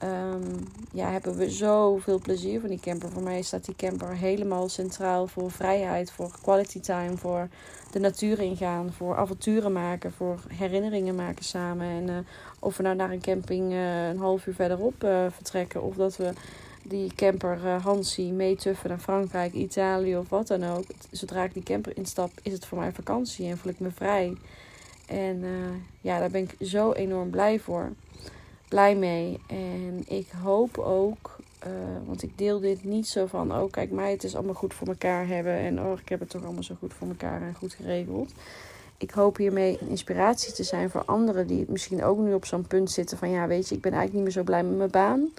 um, 0.03 0.67
ja, 0.91 1.11
hebben 1.11 1.35
we 1.35 1.49
zoveel 1.49 2.19
plezier 2.19 2.59
van 2.59 2.69
die 2.69 2.79
camper. 2.79 3.09
Voor 3.09 3.23
mij 3.23 3.41
staat 3.41 3.65
die 3.65 3.75
camper 3.75 4.15
helemaal 4.15 4.69
centraal 4.69 5.27
voor 5.27 5.51
vrijheid, 5.51 6.11
voor 6.11 6.31
quality 6.41 6.79
time, 6.79 7.17
voor 7.17 7.47
de 7.91 7.99
natuur 7.99 8.39
ingaan, 8.39 8.93
voor 8.93 9.15
avonturen 9.15 9.71
maken, 9.71 10.11
voor 10.11 10.39
herinneringen 10.47 11.15
maken 11.15 11.45
samen. 11.45 11.87
En 11.87 12.07
uh, 12.07 12.17
of 12.59 12.77
we 12.77 12.83
nou 12.83 12.95
naar 12.95 13.11
een 13.11 13.21
camping 13.21 13.71
uh, 13.71 14.07
een 14.07 14.17
half 14.17 14.45
uur 14.45 14.53
verderop 14.53 15.03
uh, 15.03 15.25
vertrekken, 15.29 15.81
of 15.81 15.95
dat 15.95 16.17
we 16.17 16.33
die 16.83 17.13
camper 17.15 17.69
Hansie 17.69 18.31
meetuffen 18.31 18.89
naar 18.89 18.99
Frankrijk, 18.99 19.53
Italië 19.53 20.17
of 20.17 20.29
wat 20.29 20.47
dan 20.47 20.63
ook. 20.63 20.83
Zodra 21.11 21.43
ik 21.43 21.53
die 21.53 21.63
camper 21.63 21.97
instap, 21.97 22.31
is 22.41 22.51
het 22.53 22.65
voor 22.65 22.77
mij 22.77 22.91
vakantie 22.91 23.47
en 23.47 23.57
voel 23.57 23.71
ik 23.71 23.79
me 23.79 23.91
vrij. 23.91 24.37
En 25.07 25.43
ja, 26.01 26.19
daar 26.19 26.29
ben 26.29 26.41
ik 26.41 26.67
zo 26.67 26.91
enorm 26.91 27.29
blij 27.29 27.59
voor 27.59 27.91
blij 28.67 28.95
mee. 28.95 29.39
En 29.47 30.03
ik 30.07 30.27
hoop 30.41 30.77
ook, 30.77 31.35
uh, 31.67 31.71
want 32.05 32.23
ik 32.23 32.37
deel 32.37 32.59
dit 32.59 32.83
niet 32.83 33.07
zo 33.07 33.25
van, 33.25 33.53
oh 33.53 33.71
kijk 33.71 33.91
mij, 33.91 34.11
het 34.11 34.23
is 34.23 34.35
allemaal 34.35 34.53
goed 34.53 34.73
voor 34.73 34.87
elkaar 34.87 35.27
hebben. 35.27 35.53
En 35.53 35.81
oh, 35.81 35.99
ik 35.99 36.09
heb 36.09 36.19
het 36.19 36.29
toch 36.29 36.43
allemaal 36.43 36.63
zo 36.63 36.75
goed 36.79 36.93
voor 36.93 37.07
elkaar 37.07 37.41
en 37.41 37.55
goed 37.55 37.73
geregeld. 37.73 38.31
ik 38.97 39.11
hoop 39.11 39.37
hiermee 39.37 39.77
een 39.81 39.89
inspiratie 39.89 40.53
te 40.53 40.63
zijn 40.63 40.89
voor 40.89 41.05
anderen 41.05 41.47
die 41.47 41.65
misschien 41.67 42.03
ook 42.03 42.17
nu 42.17 42.33
op 42.33 42.45
zo'n 42.45 42.67
punt 42.67 42.91
zitten 42.91 43.17
van 43.17 43.29
ja, 43.29 43.47
weet 43.47 43.69
je, 43.69 43.75
ik 43.75 43.81
ben 43.81 43.91
eigenlijk 43.91 44.13
niet 44.13 44.35
meer 44.35 44.43
zo 44.43 44.51
blij 44.51 44.63
met 44.63 44.77
mijn 44.77 44.91
baan. 44.91 45.29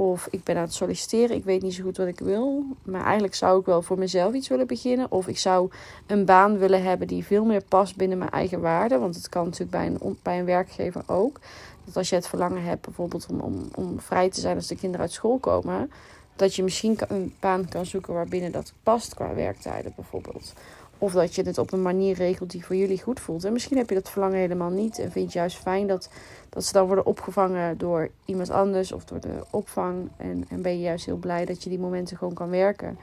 Of 0.00 0.28
ik 0.30 0.44
ben 0.44 0.56
aan 0.56 0.62
het 0.62 0.74
solliciteren, 0.74 1.36
ik 1.36 1.44
weet 1.44 1.62
niet 1.62 1.74
zo 1.74 1.82
goed 1.82 1.96
wat 1.96 2.06
ik 2.06 2.18
wil. 2.18 2.64
Maar 2.82 3.04
eigenlijk 3.04 3.34
zou 3.34 3.60
ik 3.60 3.66
wel 3.66 3.82
voor 3.82 3.98
mezelf 3.98 4.34
iets 4.34 4.48
willen 4.48 4.66
beginnen. 4.66 5.10
Of 5.10 5.28
ik 5.28 5.38
zou 5.38 5.70
een 6.06 6.24
baan 6.24 6.58
willen 6.58 6.82
hebben 6.82 7.06
die 7.06 7.24
veel 7.24 7.44
meer 7.44 7.62
past 7.68 7.96
binnen 7.96 8.18
mijn 8.18 8.30
eigen 8.30 8.60
waarden. 8.60 9.00
Want 9.00 9.14
het 9.14 9.28
kan 9.28 9.44
natuurlijk 9.44 9.70
bij 9.70 9.86
een, 9.86 10.18
bij 10.22 10.38
een 10.38 10.44
werkgever 10.44 11.02
ook. 11.06 11.40
Dat 11.88 11.96
als 11.96 12.08
je 12.08 12.14
het 12.14 12.28
verlangen 12.28 12.62
hebt, 12.62 12.84
bijvoorbeeld 12.84 13.26
om, 13.30 13.40
om, 13.40 13.68
om 13.74 14.00
vrij 14.00 14.30
te 14.30 14.40
zijn 14.40 14.56
als 14.56 14.66
de 14.66 14.76
kinderen 14.76 15.06
uit 15.06 15.12
school 15.14 15.38
komen. 15.38 15.90
Dat 16.36 16.54
je 16.54 16.62
misschien 16.62 16.98
een 17.08 17.34
baan 17.40 17.68
kan 17.68 17.86
zoeken 17.86 18.14
waarbinnen 18.14 18.52
dat 18.52 18.72
past 18.82 19.14
qua 19.14 19.34
werktijden 19.34 19.92
bijvoorbeeld. 19.96 20.52
Of 20.98 21.12
dat 21.12 21.34
je 21.34 21.42
het 21.42 21.58
op 21.58 21.72
een 21.72 21.82
manier 21.82 22.14
regelt 22.14 22.50
die 22.50 22.64
voor 22.64 22.76
jullie 22.76 23.02
goed 23.02 23.20
voelt. 23.20 23.44
En 23.44 23.52
misschien 23.52 23.76
heb 23.76 23.88
je 23.88 23.94
dat 23.94 24.10
verlangen 24.10 24.38
helemaal 24.38 24.70
niet. 24.70 24.98
En 24.98 25.12
vind 25.12 25.32
je 25.32 25.38
juist 25.38 25.56
fijn 25.56 25.86
dat, 25.86 26.10
dat 26.48 26.64
ze 26.64 26.72
dan 26.72 26.86
worden 26.86 27.06
opgevangen 27.06 27.78
door 27.78 28.10
iemand 28.24 28.50
anders 28.50 28.92
of 28.92 29.04
door 29.04 29.20
de 29.20 29.44
opvang. 29.50 30.08
En, 30.16 30.44
en 30.48 30.62
ben 30.62 30.72
je 30.72 30.80
juist 30.80 31.06
heel 31.06 31.16
blij 31.16 31.44
dat 31.44 31.62
je 31.62 31.70
die 31.70 31.78
momenten 31.78 32.16
gewoon 32.16 32.34
kan 32.34 32.50
werken. 32.50 32.98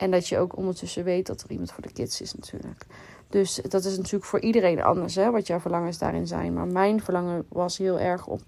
En 0.00 0.10
dat 0.10 0.28
je 0.28 0.38
ook 0.38 0.56
ondertussen 0.56 1.04
weet 1.04 1.26
dat 1.26 1.42
er 1.42 1.50
iemand 1.50 1.72
voor 1.72 1.82
de 1.82 1.92
kids 1.92 2.20
is 2.20 2.34
natuurlijk. 2.34 2.86
Dus 3.28 3.54
dat 3.54 3.84
is 3.84 3.96
natuurlijk 3.96 4.24
voor 4.24 4.40
iedereen 4.40 4.82
anders, 4.82 5.14
hè, 5.14 5.30
wat 5.30 5.46
jouw 5.46 5.60
verlangens 5.60 5.98
daarin 5.98 6.26
zijn. 6.26 6.52
Maar 6.52 6.66
mijn 6.66 7.02
verlangen 7.02 7.46
was 7.48 7.78
heel 7.78 7.98
erg, 7.98 8.26
op, 8.26 8.40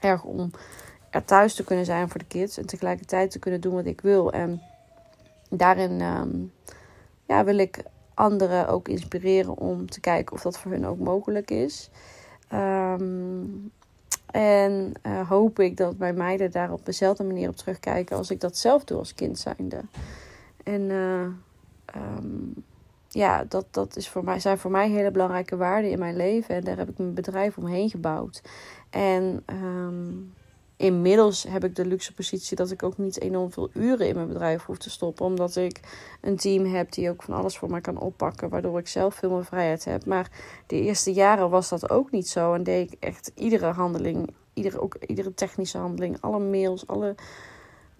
erg 0.00 0.24
om 0.24 0.50
er 1.10 1.24
thuis 1.24 1.54
te 1.54 1.64
kunnen 1.64 1.84
zijn 1.84 2.08
voor 2.08 2.18
de 2.18 2.26
kids. 2.26 2.58
En 2.58 2.66
tegelijkertijd 2.66 3.30
te 3.30 3.38
kunnen 3.38 3.60
doen 3.60 3.74
wat 3.74 3.86
ik 3.86 4.00
wil. 4.00 4.32
En 4.32 4.62
daarin 5.50 6.00
ehm, 6.00 6.36
ja, 7.26 7.44
wil 7.44 7.58
ik 7.58 7.82
anderen 8.14 8.68
ook 8.68 8.88
inspireren 8.88 9.56
om 9.56 9.90
te 9.90 10.00
kijken 10.00 10.34
of 10.34 10.42
dat 10.42 10.58
voor 10.58 10.70
hun 10.70 10.86
ook 10.86 10.98
mogelijk 10.98 11.50
is. 11.50 11.90
Ehm, 12.48 13.44
en 14.30 14.92
uh, 15.06 15.28
hoop 15.28 15.58
ik 15.58 15.76
dat 15.76 15.98
mijn 15.98 16.16
meiden 16.16 16.50
daar 16.50 16.72
op 16.72 16.86
dezelfde 16.86 17.24
manier 17.24 17.48
op 17.48 17.56
terugkijken 17.56 18.16
als 18.16 18.30
ik 18.30 18.40
dat 18.40 18.56
zelf 18.56 18.84
doe 18.84 18.98
als 18.98 19.14
kind 19.14 19.38
zijnde. 19.38 19.80
En 20.68 20.90
uh, 20.90 21.22
um, 22.02 22.54
ja, 23.08 23.44
dat, 23.44 23.66
dat 23.70 23.96
is 23.96 24.08
voor 24.08 24.24
mij, 24.24 24.40
zijn 24.40 24.58
voor 24.58 24.70
mij 24.70 24.90
hele 24.90 25.10
belangrijke 25.10 25.56
waarden 25.56 25.90
in 25.90 25.98
mijn 25.98 26.16
leven. 26.16 26.54
En 26.54 26.64
daar 26.64 26.76
heb 26.76 26.88
ik 26.88 26.98
mijn 26.98 27.14
bedrijf 27.14 27.56
omheen 27.56 27.90
gebouwd. 27.90 28.42
En 28.90 29.44
um, 29.46 30.34
inmiddels 30.76 31.42
heb 31.48 31.64
ik 31.64 31.76
de 31.76 31.86
luxe 31.86 32.14
positie 32.14 32.56
dat 32.56 32.70
ik 32.70 32.82
ook 32.82 32.98
niet 32.98 33.20
enorm 33.20 33.52
veel 33.52 33.70
uren 33.72 34.08
in 34.08 34.14
mijn 34.14 34.28
bedrijf 34.28 34.64
hoef 34.64 34.78
te 34.78 34.90
stoppen. 34.90 35.26
Omdat 35.26 35.56
ik 35.56 35.80
een 36.20 36.36
team 36.36 36.64
heb 36.64 36.92
die 36.92 37.10
ook 37.10 37.22
van 37.22 37.34
alles 37.34 37.58
voor 37.58 37.70
mij 37.70 37.80
kan 37.80 37.98
oppakken. 38.00 38.48
Waardoor 38.48 38.78
ik 38.78 38.88
zelf 38.88 39.14
veel 39.14 39.30
meer 39.30 39.44
vrijheid 39.44 39.84
heb. 39.84 40.06
Maar 40.06 40.30
de 40.66 40.80
eerste 40.80 41.12
jaren 41.12 41.50
was 41.50 41.68
dat 41.68 41.90
ook 41.90 42.10
niet 42.10 42.28
zo. 42.28 42.54
En 42.54 42.62
deed 42.62 42.92
ik 42.92 42.96
echt 43.00 43.30
iedere 43.34 43.66
handeling, 43.66 44.34
iedere, 44.54 44.80
ook 44.80 44.94
iedere 44.94 45.34
technische 45.34 45.78
handeling, 45.78 46.16
alle 46.20 46.38
mails, 46.38 46.86
alle, 46.86 47.14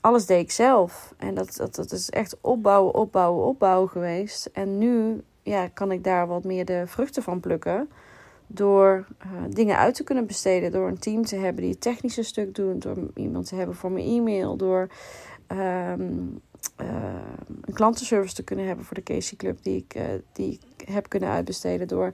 alles 0.08 0.26
deed 0.26 0.40
ik 0.40 0.50
zelf. 0.50 1.14
En 1.16 1.34
dat, 1.34 1.56
dat, 1.56 1.74
dat 1.74 1.92
is 1.92 2.10
echt 2.10 2.36
opbouwen, 2.40 2.94
opbouwen, 2.94 3.44
opbouwen 3.44 3.88
geweest. 3.88 4.46
En 4.52 4.78
nu 4.78 5.22
ja, 5.42 5.68
kan 5.68 5.92
ik 5.92 6.04
daar 6.04 6.26
wat 6.26 6.44
meer 6.44 6.64
de 6.64 6.82
vruchten 6.86 7.22
van 7.22 7.40
plukken 7.40 7.88
door 8.46 9.06
uh, 9.26 9.42
dingen 9.48 9.76
uit 9.76 9.94
te 9.94 10.04
kunnen 10.04 10.26
besteden. 10.26 10.72
Door 10.72 10.88
een 10.88 10.98
team 10.98 11.24
te 11.24 11.36
hebben 11.36 11.62
die 11.62 11.70
het 11.70 11.80
technische 11.80 12.22
stuk 12.22 12.54
doet. 12.54 12.82
Door 12.82 12.96
iemand 13.14 13.48
te 13.48 13.54
hebben 13.54 13.76
voor 13.76 13.90
mijn 13.90 14.06
e-mail. 14.06 14.56
Door 14.56 14.88
um, 15.48 16.40
uh, 16.80 16.86
een 17.64 17.74
klantenservice 17.74 18.34
te 18.34 18.44
kunnen 18.44 18.66
hebben 18.66 18.84
voor 18.84 18.96
de 18.96 19.02
Casey 19.02 19.36
Club. 19.36 19.62
Die 19.62 19.76
ik, 19.76 19.94
uh, 19.94 20.02
die 20.32 20.60
ik 20.76 20.88
heb 20.88 21.08
kunnen 21.08 21.28
uitbesteden. 21.28 21.88
Door 21.88 22.12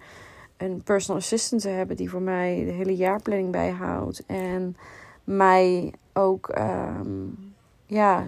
een 0.57 0.83
personal 0.83 1.21
assistant 1.21 1.63
te 1.63 1.69
hebben 1.69 1.97
die 1.97 2.11
voor 2.11 2.23
mij 2.23 2.65
de 2.65 2.73
hele 2.73 2.97
jaarplanning 2.97 3.51
bijhoudt. 3.51 4.23
En 4.27 4.77
mij 5.25 5.93
ook 6.13 6.59
um, 6.59 7.54
ja, 7.87 8.27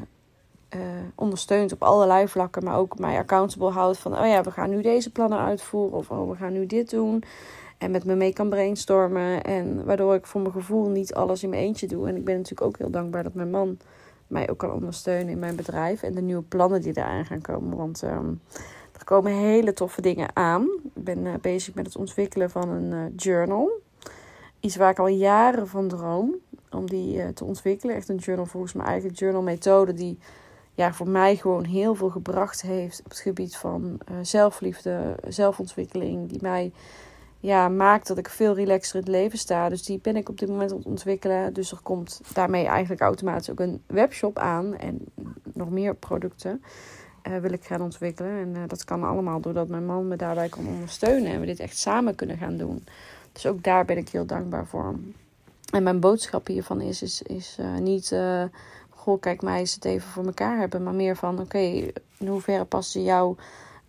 uh, 0.74 0.80
ondersteunt 1.14 1.72
op 1.72 1.82
allerlei 1.82 2.28
vlakken. 2.28 2.64
Maar 2.64 2.76
ook 2.76 2.98
mij 2.98 3.18
accountable 3.18 3.70
houdt 3.70 3.98
van... 3.98 4.18
Oh 4.18 4.26
ja, 4.26 4.42
we 4.42 4.50
gaan 4.50 4.70
nu 4.70 4.82
deze 4.82 5.12
plannen 5.12 5.38
uitvoeren. 5.38 5.98
Of 5.98 6.10
oh, 6.10 6.30
we 6.30 6.36
gaan 6.36 6.52
nu 6.52 6.66
dit 6.66 6.90
doen. 6.90 7.22
En 7.78 7.90
met 7.90 8.04
me 8.04 8.14
mee 8.14 8.32
kan 8.32 8.48
brainstormen. 8.48 9.44
En 9.44 9.84
waardoor 9.84 10.14
ik 10.14 10.26
voor 10.26 10.40
mijn 10.40 10.52
gevoel 10.52 10.88
niet 10.88 11.14
alles 11.14 11.42
in 11.42 11.48
mijn 11.48 11.62
eentje 11.62 11.86
doe. 11.86 12.08
En 12.08 12.16
ik 12.16 12.24
ben 12.24 12.36
natuurlijk 12.36 12.66
ook 12.66 12.78
heel 12.78 12.90
dankbaar 12.90 13.22
dat 13.22 13.34
mijn 13.34 13.50
man 13.50 13.78
mij 14.26 14.50
ook 14.50 14.58
kan 14.58 14.72
ondersteunen 14.72 15.28
in 15.28 15.38
mijn 15.38 15.56
bedrijf. 15.56 16.02
En 16.02 16.14
de 16.14 16.22
nieuwe 16.22 16.42
plannen 16.42 16.82
die 16.82 16.96
eraan 16.96 17.24
gaan 17.24 17.40
komen. 17.40 17.76
Want 17.76 18.02
um, 18.02 18.40
er 18.98 19.04
komen 19.04 19.32
hele 19.32 19.72
toffe 19.72 20.00
dingen 20.00 20.28
aan. 20.32 20.68
Ik 20.94 21.04
ben 21.04 21.24
uh, 21.24 21.34
bezig 21.40 21.74
met 21.74 21.86
het 21.86 21.96
ontwikkelen 21.96 22.50
van 22.50 22.68
een 22.68 22.92
uh, 22.92 23.04
journal. 23.16 23.70
Iets 24.60 24.76
waar 24.76 24.90
ik 24.90 24.98
al 24.98 25.06
jaren 25.06 25.68
van 25.68 25.88
droom. 25.88 26.34
Om 26.70 26.86
die 26.86 27.16
uh, 27.16 27.28
te 27.28 27.44
ontwikkelen. 27.44 27.94
Echt 27.94 28.08
een 28.08 28.16
journal 28.16 28.46
volgens 28.46 28.72
mijn 28.72 28.88
eigen 28.88 29.10
journal 29.10 29.42
methode. 29.42 29.94
Die 29.94 30.18
ja, 30.74 30.92
voor 30.92 31.08
mij 31.08 31.36
gewoon 31.36 31.64
heel 31.64 31.94
veel 31.94 32.10
gebracht 32.10 32.62
heeft. 32.62 32.98
Op 33.04 33.10
het 33.10 33.18
gebied 33.18 33.56
van 33.56 33.98
zelfliefde, 34.22 35.14
zelfontwikkeling. 35.28 36.28
Die 36.28 36.42
mij 36.42 36.72
ja, 37.40 37.68
maakt 37.68 38.06
dat 38.06 38.18
ik 38.18 38.28
veel 38.28 38.54
relaxer 38.54 38.94
in 38.94 39.00
het 39.00 39.10
leven 39.10 39.38
sta. 39.38 39.68
Dus 39.68 39.82
die 39.82 39.98
ben 40.02 40.16
ik 40.16 40.28
op 40.28 40.38
dit 40.38 40.48
moment 40.48 40.70
aan 40.70 40.76
het 40.76 40.86
ontwikkelen. 40.86 41.52
Dus 41.52 41.70
er 41.70 41.80
komt 41.82 42.20
daarmee 42.32 42.66
eigenlijk 42.66 43.00
automatisch 43.00 43.50
ook 43.50 43.60
een 43.60 43.82
webshop 43.86 44.38
aan. 44.38 44.76
En 44.76 45.04
nog 45.52 45.70
meer 45.70 45.94
producten 45.94 46.62
uh, 47.28 47.38
wil 47.38 47.52
ik 47.52 47.64
gaan 47.64 47.80
ontwikkelen. 47.82 48.32
En 48.32 48.66
dat 48.66 48.84
kan 48.84 49.04
allemaal 49.04 49.40
doordat 49.40 49.68
mijn 49.68 49.86
man 49.86 50.08
me 50.08 50.16
daarbij 50.16 50.48
kan 50.48 50.66
ondersteunen. 50.66 51.32
En 51.32 51.40
we 51.40 51.46
dit 51.46 51.60
echt 51.60 51.76
samen 51.76 52.14
kunnen 52.14 52.36
gaan 52.36 52.56
doen. 52.56 52.84
Dus 53.32 53.46
ook 53.46 53.62
daar 53.62 53.84
ben 53.84 53.96
ik 53.96 54.08
heel 54.08 54.26
dankbaar 54.26 54.66
voor. 54.66 54.94
En 55.72 55.82
mijn 55.82 56.00
boodschap 56.00 56.46
hiervan 56.46 56.80
is, 56.80 57.02
is, 57.02 57.22
is 57.22 57.56
uh, 57.60 57.76
niet... 57.76 58.16
goh, 58.90 59.20
kijk 59.20 59.42
mij 59.42 59.58
eens 59.58 59.74
het 59.74 59.84
even 59.84 60.08
voor 60.08 60.24
elkaar 60.24 60.58
hebben. 60.58 60.82
Maar 60.82 60.94
meer 60.94 61.16
van, 61.16 61.40
oké, 61.40 61.58
in 62.18 62.26
hoeverre 62.26 62.64
passen 62.64 63.02
jouw 63.02 63.36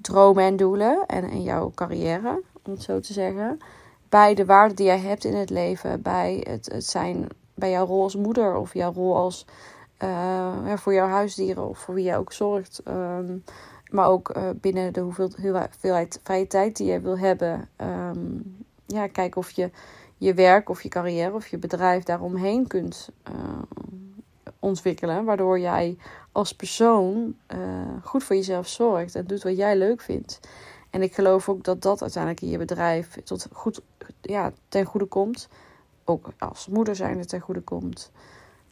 dromen 0.02 0.44
en 0.44 0.56
doelen 0.56 1.06
en, 1.06 1.24
en 1.24 1.44
jouw 1.44 1.72
carrière 1.76 2.42
om 2.64 2.72
het 2.72 2.84
zo 2.84 3.00
te 3.00 3.14
zeggen. 3.14 3.60
Bij 4.10 4.34
de 4.34 4.46
waarden 4.46 4.76
die 4.76 4.86
jij 4.86 5.00
hebt 5.00 5.24
in 5.24 5.36
het 5.36 5.50
leven. 5.50 6.02
Bij 6.02 6.44
het, 6.50 6.72
het 6.72 6.86
zijn 6.86 7.28
bij 7.54 7.72
jouw 7.72 7.86
rol 7.86 8.04
als 8.04 8.16
moeder 8.16 8.56
of 8.56 8.74
jouw 8.74 8.94
rol 8.94 9.16
als 9.16 9.46
uh, 10.04 10.74
voor 10.76 10.94
jouw 10.94 11.08
huisdieren 11.08 11.70
of 11.70 11.78
voor 11.78 11.94
wie 11.94 12.04
jij 12.04 12.18
ook 12.18 12.34
zorgt. 12.34 12.82
Um, 12.88 13.44
maar 13.92 14.08
ook 14.08 14.34
binnen 14.56 14.94
de 14.94 15.00
hoeveel, 15.00 15.32
hoeveelheid 15.36 16.20
vrije 16.24 16.48
tijd 16.48 16.78
die 16.78 16.92
je 16.92 17.00
wil 17.00 17.18
hebben. 17.18 17.70
Um, 17.78 18.58
ja, 18.86 19.08
kijken 19.08 19.42
of 19.42 19.52
je 19.52 19.72
je 20.18 20.34
werk 20.34 20.70
of 20.70 20.84
je 20.84 20.90
carrière 20.90 21.34
of 21.34 21.48
je 21.48 21.58
bedrijf 21.58 22.04
daaromheen 22.04 22.68
kunt 22.68 23.10
uh, 23.30 23.36
ontwikkelen. 24.60 25.26
Waardoor 25.26 25.60
jij 25.60 25.98
als 26.32 26.54
persoon 26.54 27.36
goed 28.04 28.24
voor 28.24 28.36
jezelf 28.36 28.68
zorgt 28.68 29.16
en 29.16 29.26
doet 29.26 29.44
wat 29.44 29.58
jij 29.58 29.78
leuk 29.78 30.02
vindt. 30.02 30.40
En 30.90 31.02
ik 31.02 31.14
geloof 31.14 31.50
ook 31.50 31.64
dat 31.64 31.82
dat 31.82 32.02
uiteindelijk 32.02 32.42
in 32.42 32.50
je 32.50 32.58
bedrijf 32.58 33.22
tot 33.24 33.48
goed, 33.52 33.82
ja, 34.22 34.52
ten 34.70 34.86
goede 34.86 35.06
komt. 35.06 35.50
Ook 36.04 36.30
als 36.38 36.68
moeder 36.68 36.96
zijnde 36.96 37.26
ten 37.26 37.40
goede 37.40 37.62
komt. 37.62 38.12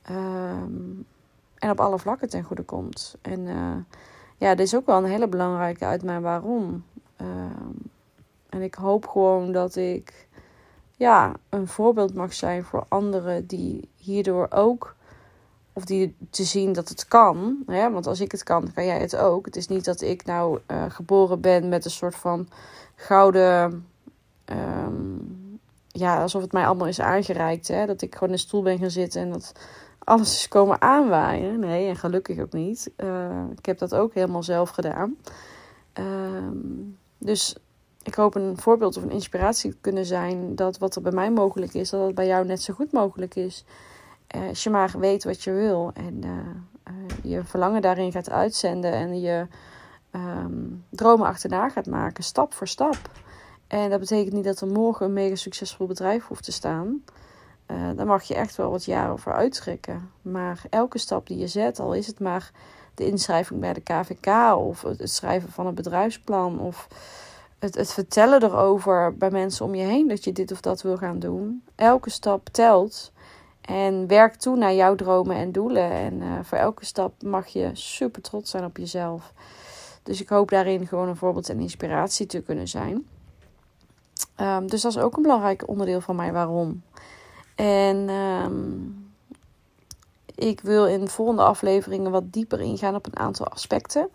Um, 0.10 1.06
en 1.56 1.70
op 1.70 1.80
alle 1.80 2.00
vlakken 2.00 2.30
ten 2.30 2.44
goede 2.44 2.64
komt. 2.64 3.16
En 3.22 3.40
uh, 3.40 3.76
ja, 4.38 4.56
dit 4.56 4.66
is 4.66 4.76
ook 4.76 4.86
wel 4.86 4.98
een 4.98 5.10
hele 5.10 5.28
belangrijke 5.28 5.86
uit 5.86 6.04
mijn 6.04 6.22
waarom. 6.22 6.84
Um, 7.22 7.78
en 8.50 8.62
ik 8.62 8.76
hoop 8.76 9.08
gewoon 9.08 9.52
dat 9.52 9.76
ik 9.76 10.28
ja, 10.96 11.34
een 11.50 11.68
voorbeeld 11.68 12.14
mag 12.14 12.34
zijn 12.34 12.64
voor 12.64 12.86
anderen 12.88 13.48
die 13.48 13.90
hierdoor 13.96 14.48
ook 14.50 14.96
of 15.74 15.86
die 15.86 16.16
te 16.30 16.44
zien 16.44 16.74
dat 16.74 16.90
het 16.90 17.08
kan. 17.08 17.58
Hè? 17.66 17.92
Want 17.92 18.08
als 18.08 18.20
ik 18.20 18.32
het 18.32 18.44
kan, 18.44 18.74
kan 18.74 18.86
jij 18.86 19.00
het 19.00 19.16
ook. 19.16 19.46
Het 19.46 19.56
is 19.56 19.68
niet 19.68 19.86
dat 19.86 20.02
ik 20.02 20.26
nou 20.26 20.60
uh, 20.68 20.86
geboren 20.88 21.42
ben 21.42 21.70
met 21.70 21.86
een 21.86 21.92
soort 21.92 22.16
van 22.16 22.48
gouden. 22.96 23.86
Um, 24.46 25.60
ja, 25.88 26.22
alsof 26.22 26.42
het 26.42 26.52
mij 26.52 26.66
allemaal 26.66 26.88
is 26.88 27.00
aangereikt. 27.00 27.68
Hè? 27.68 27.86
Dat 27.86 28.02
ik 28.02 28.14
gewoon 28.14 28.28
in 28.28 28.34
een 28.34 28.40
stoel 28.40 28.62
ben 28.62 28.78
gaan 28.78 28.90
zitten 28.90 29.22
en 29.22 29.32
dat 29.32 29.52
alles 30.04 30.36
is 30.36 30.48
komen 30.48 30.82
aanwaaien. 30.82 31.60
Nee, 31.60 31.88
en 31.88 31.96
gelukkig 31.96 32.40
ook 32.40 32.54
niet. 32.54 32.92
Uh, 32.98 33.44
ik 33.58 33.66
heb 33.66 33.78
dat 33.78 33.96
ook 33.96 34.14
helemaal 34.14 34.44
zelf 34.44 34.70
gedaan. 34.70 35.16
Um, 35.94 36.98
dus 37.18 37.56
ik 38.06 38.16
hoop 38.16 38.36
een 38.36 38.58
voorbeeld 38.58 38.98
of 38.98 39.04
een 39.04 39.12
inspiratie 39.12 39.72
te 39.72 39.78
kunnen 39.82 40.06
zijn 40.06 40.56
dat 40.56 40.78
wat 40.78 40.96
er 40.96 41.02
bij 41.02 41.12
mij 41.12 41.32
mogelijk 41.32 41.74
is, 41.74 41.90
dat 41.90 42.06
het 42.06 42.16
bij 42.16 42.28
jou 42.28 42.46
net 42.46 42.62
zo 42.62 42.74
goed 42.74 42.92
mogelijk 42.92 43.36
is. 43.36 43.66
Uh, 44.36 44.48
als 44.48 44.64
je 44.64 44.70
maar 44.70 44.94
weet 44.98 45.24
wat 45.24 45.44
je 45.44 45.52
wil 45.52 45.92
en 45.94 46.22
uh, 46.26 46.32
uh, 46.32 46.94
je 47.24 47.44
verlangen 47.44 47.82
daarin 47.82 48.12
gaat 48.12 48.30
uitzenden 48.30 48.92
en 48.92 49.22
je 49.22 49.48
um, 50.12 50.84
dromen 50.90 51.28
achterna 51.28 51.70
gaat 51.70 51.86
maken, 51.86 52.24
stap 52.24 52.54
voor 52.54 52.68
stap. 52.68 52.98
En 53.68 53.90
dat 53.90 54.00
betekent 54.00 54.34
niet 54.34 54.44
dat 54.44 54.62
er 54.62 54.68
morgen 54.68 55.06
een 55.06 55.14
mega 55.14 55.36
succesvol 55.36 55.88
bedrijf 55.88 56.28
hoeft 56.28 56.44
te 56.44 56.52
staan. 56.52 57.04
daar 57.96 58.06
mag 58.06 58.24
je 58.24 58.36
echt 58.36 58.56
wel 58.56 58.72
wat 58.72 58.86
jaren 58.86 59.20
voor 59.20 59.34
uittrekken. 59.34 60.12
Maar 60.22 60.62
elke 60.70 60.98
stap 60.98 61.28
die 61.28 61.38
je 61.38 61.48
zet, 61.48 61.80
al 61.80 61.94
is 61.94 62.08
het 62.08 62.20
maar 62.20 62.52
de 62.94 63.06
inschrijving 63.06 63.60
bij 63.60 63.74
de 63.74 63.82
KVK 63.82 64.58
of 64.58 64.82
het 64.82 65.12
schrijven 65.12 65.52
van 65.52 65.66
een 65.68 65.76
bedrijfsplan 65.76 66.60
of 66.60 66.88
het, 67.66 67.76
het 67.76 67.94
vertellen 67.94 68.44
erover 68.44 69.18
bij 69.18 69.32
mensen 69.32 69.66
om 69.66 69.76
je 69.76 69.84
heen 69.84 70.08
dat 70.08 70.24
je 70.24 70.32
dit 70.32 70.52
of 70.52 70.62
dat 70.62 70.82
wil 70.82 70.98
gaan 70.98 71.20
doen. 71.20 71.64
Elke 71.76 72.10
stap 72.10 72.50
telt. 72.52 73.12
En 73.62 74.08
werk 74.08 74.36
toe 74.36 74.58
naar 74.58 74.74
jouw 74.74 74.96
dromen 74.96 75.36
en 75.36 75.52
doelen. 75.52 75.92
En 75.92 76.22
uh, 76.22 76.34
voor 76.44 76.58
elke 76.58 76.86
stap 76.86 77.24
mag 77.24 77.48
je 77.48 77.70
super 77.74 78.22
trots 78.22 78.52
zijn 78.52 78.66
op 78.66 78.78
jezelf. 78.78 79.34
Dus 80.04 80.22
ik 80.22 80.30
hoop 80.30 80.50
daarin 80.50 80.88
gewoon 80.88 81.08
een 81.08 81.16
voorbeeld 81.16 81.50
en 81.50 81.60
inspiratie 81.60 82.26
te 82.26 82.42
kunnen 82.42 82.68
zijn. 82.68 83.08
Um, 84.42 84.68
dus 84.68 84.82
dat 84.82 84.92
is 84.92 85.02
ook 85.02 85.16
een 85.16 85.22
belangrijk 85.22 85.68
onderdeel 85.68 86.02
van 86.02 86.16
mij 86.16 86.32
waarom. 86.32 86.84
En 87.56 88.10
um, 88.10 89.14
ik 90.36 90.62
wil 90.62 90.88
in 90.88 91.00
de 91.00 91.12
volgende 91.12 91.42
afleveringen 91.42 92.12
wat 92.12 92.34
dieper 92.34 92.60
ingaan 92.60 92.96
op 92.96 93.06
een 93.06 93.18
aantal 93.18 93.48
aspecten. 93.48 94.10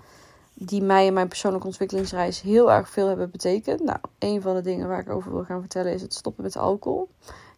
Die 0.63 0.83
mij 0.83 1.07
in 1.07 1.13
mijn 1.13 1.29
persoonlijke 1.29 1.67
ontwikkelingsreis 1.67 2.41
heel 2.41 2.73
erg 2.73 2.89
veel 2.89 3.09
hebben 3.09 3.31
betekend. 3.31 3.83
Nou, 3.83 3.99
een 4.19 4.43
van 4.43 4.55
de 4.55 4.61
dingen 4.61 4.89
waar 4.89 5.01
ik 5.01 5.11
over 5.11 5.33
wil 5.33 5.45
gaan 5.45 5.61
vertellen 5.61 5.93
is 5.93 6.03
het 6.03 6.15
stoppen 6.15 6.43
met 6.43 6.57
alcohol. 6.57 7.09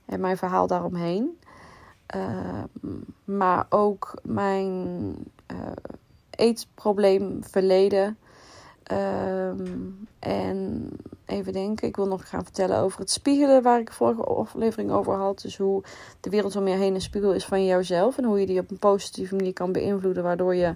En 0.05 0.21
mijn 0.21 0.37
verhaal 0.37 0.67
daaromheen. 0.67 1.39
Uh, 2.17 2.63
maar 3.25 3.67
ook 3.69 4.15
mijn 4.23 5.15
uh, 5.53 5.59
eetprobleem 6.31 7.45
verleden. 7.45 8.19
Um, 8.93 10.09
en 10.19 10.89
even 11.27 11.53
denken, 11.53 11.89
ik 11.89 11.97
wil 11.97 12.07
nog 12.07 12.29
gaan 12.29 12.45
vertellen 12.45 12.79
over 12.79 13.01
het 13.01 13.11
spiegelen 13.11 13.63
waar 13.63 13.81
ik 13.81 13.93
vorige 13.93 14.25
aflevering 14.25 14.91
over 14.91 15.15
had. 15.15 15.41
Dus 15.41 15.57
hoe 15.57 15.83
de 16.21 16.31
wereld 16.31 16.57
om 16.57 16.69
je 16.69 16.77
heen 16.77 16.95
een 16.95 17.01
spiegel 17.01 17.33
is 17.33 17.45
van 17.45 17.65
jouzelf. 17.65 18.19
En 18.19 18.25
hoe 18.25 18.41
je 18.41 18.47
die 18.47 18.61
op 18.61 18.71
een 18.71 18.79
positieve 18.79 19.35
manier 19.35 19.53
kan 19.53 19.73
beïnvloeden, 19.73 20.23
waardoor 20.23 20.55
je 20.55 20.65
eh, 20.65 20.73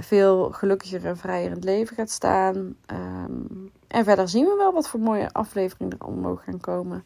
veel 0.00 0.50
gelukkiger 0.50 1.06
en 1.06 1.16
vrijer 1.16 1.44
in 1.44 1.50
het 1.50 1.64
leven 1.64 1.96
gaat 1.96 2.10
staan. 2.10 2.56
Um, 2.86 3.70
en 3.88 4.04
verder 4.04 4.28
zien 4.28 4.44
we 4.44 4.54
wel 4.56 4.72
wat 4.72 4.88
voor 4.88 5.00
mooie 5.00 5.32
afleveringen 5.32 5.98
er 5.98 6.12
mogen 6.12 6.44
gaan 6.44 6.60
komen. 6.60 7.04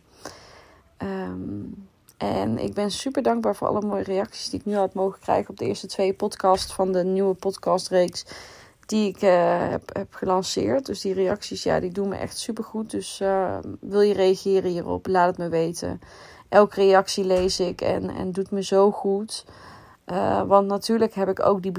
Um, 0.98 1.88
en 2.16 2.58
ik 2.58 2.74
ben 2.74 2.90
super 2.90 3.22
dankbaar 3.22 3.56
voor 3.56 3.68
alle 3.68 3.80
mooie 3.80 4.02
reacties 4.02 4.50
die 4.50 4.60
ik 4.60 4.66
nu 4.66 4.74
had 4.74 4.94
mogen 4.94 5.20
krijgen 5.20 5.50
op 5.50 5.58
de 5.58 5.66
eerste 5.66 5.86
twee 5.86 6.14
podcasts 6.14 6.74
van 6.74 6.92
de 6.92 7.04
nieuwe 7.04 7.34
podcastreeks 7.34 8.24
die 8.86 9.08
ik 9.08 9.22
uh, 9.22 9.68
heb, 9.68 9.94
heb 9.94 10.14
gelanceerd. 10.14 10.86
Dus 10.86 11.00
die 11.00 11.14
reacties, 11.14 11.62
ja, 11.62 11.80
die 11.80 11.92
doen 11.92 12.08
me 12.08 12.16
echt 12.16 12.38
super 12.38 12.64
goed. 12.64 12.90
Dus 12.90 13.20
uh, 13.20 13.58
wil 13.80 14.00
je 14.00 14.14
reageren 14.14 14.70
hierop, 14.70 15.06
laat 15.06 15.28
het 15.28 15.38
me 15.38 15.48
weten. 15.48 16.00
Elke 16.48 16.74
reactie 16.74 17.24
lees 17.24 17.60
ik 17.60 17.80
en, 17.80 18.10
en 18.10 18.32
doet 18.32 18.50
me 18.50 18.62
zo 18.62 18.90
goed. 18.90 19.44
Uh, 20.06 20.42
want 20.42 20.66
natuurlijk 20.66 21.14
heb 21.14 21.28
ik 21.28 21.46
ook 21.46 21.62
die 21.62 21.72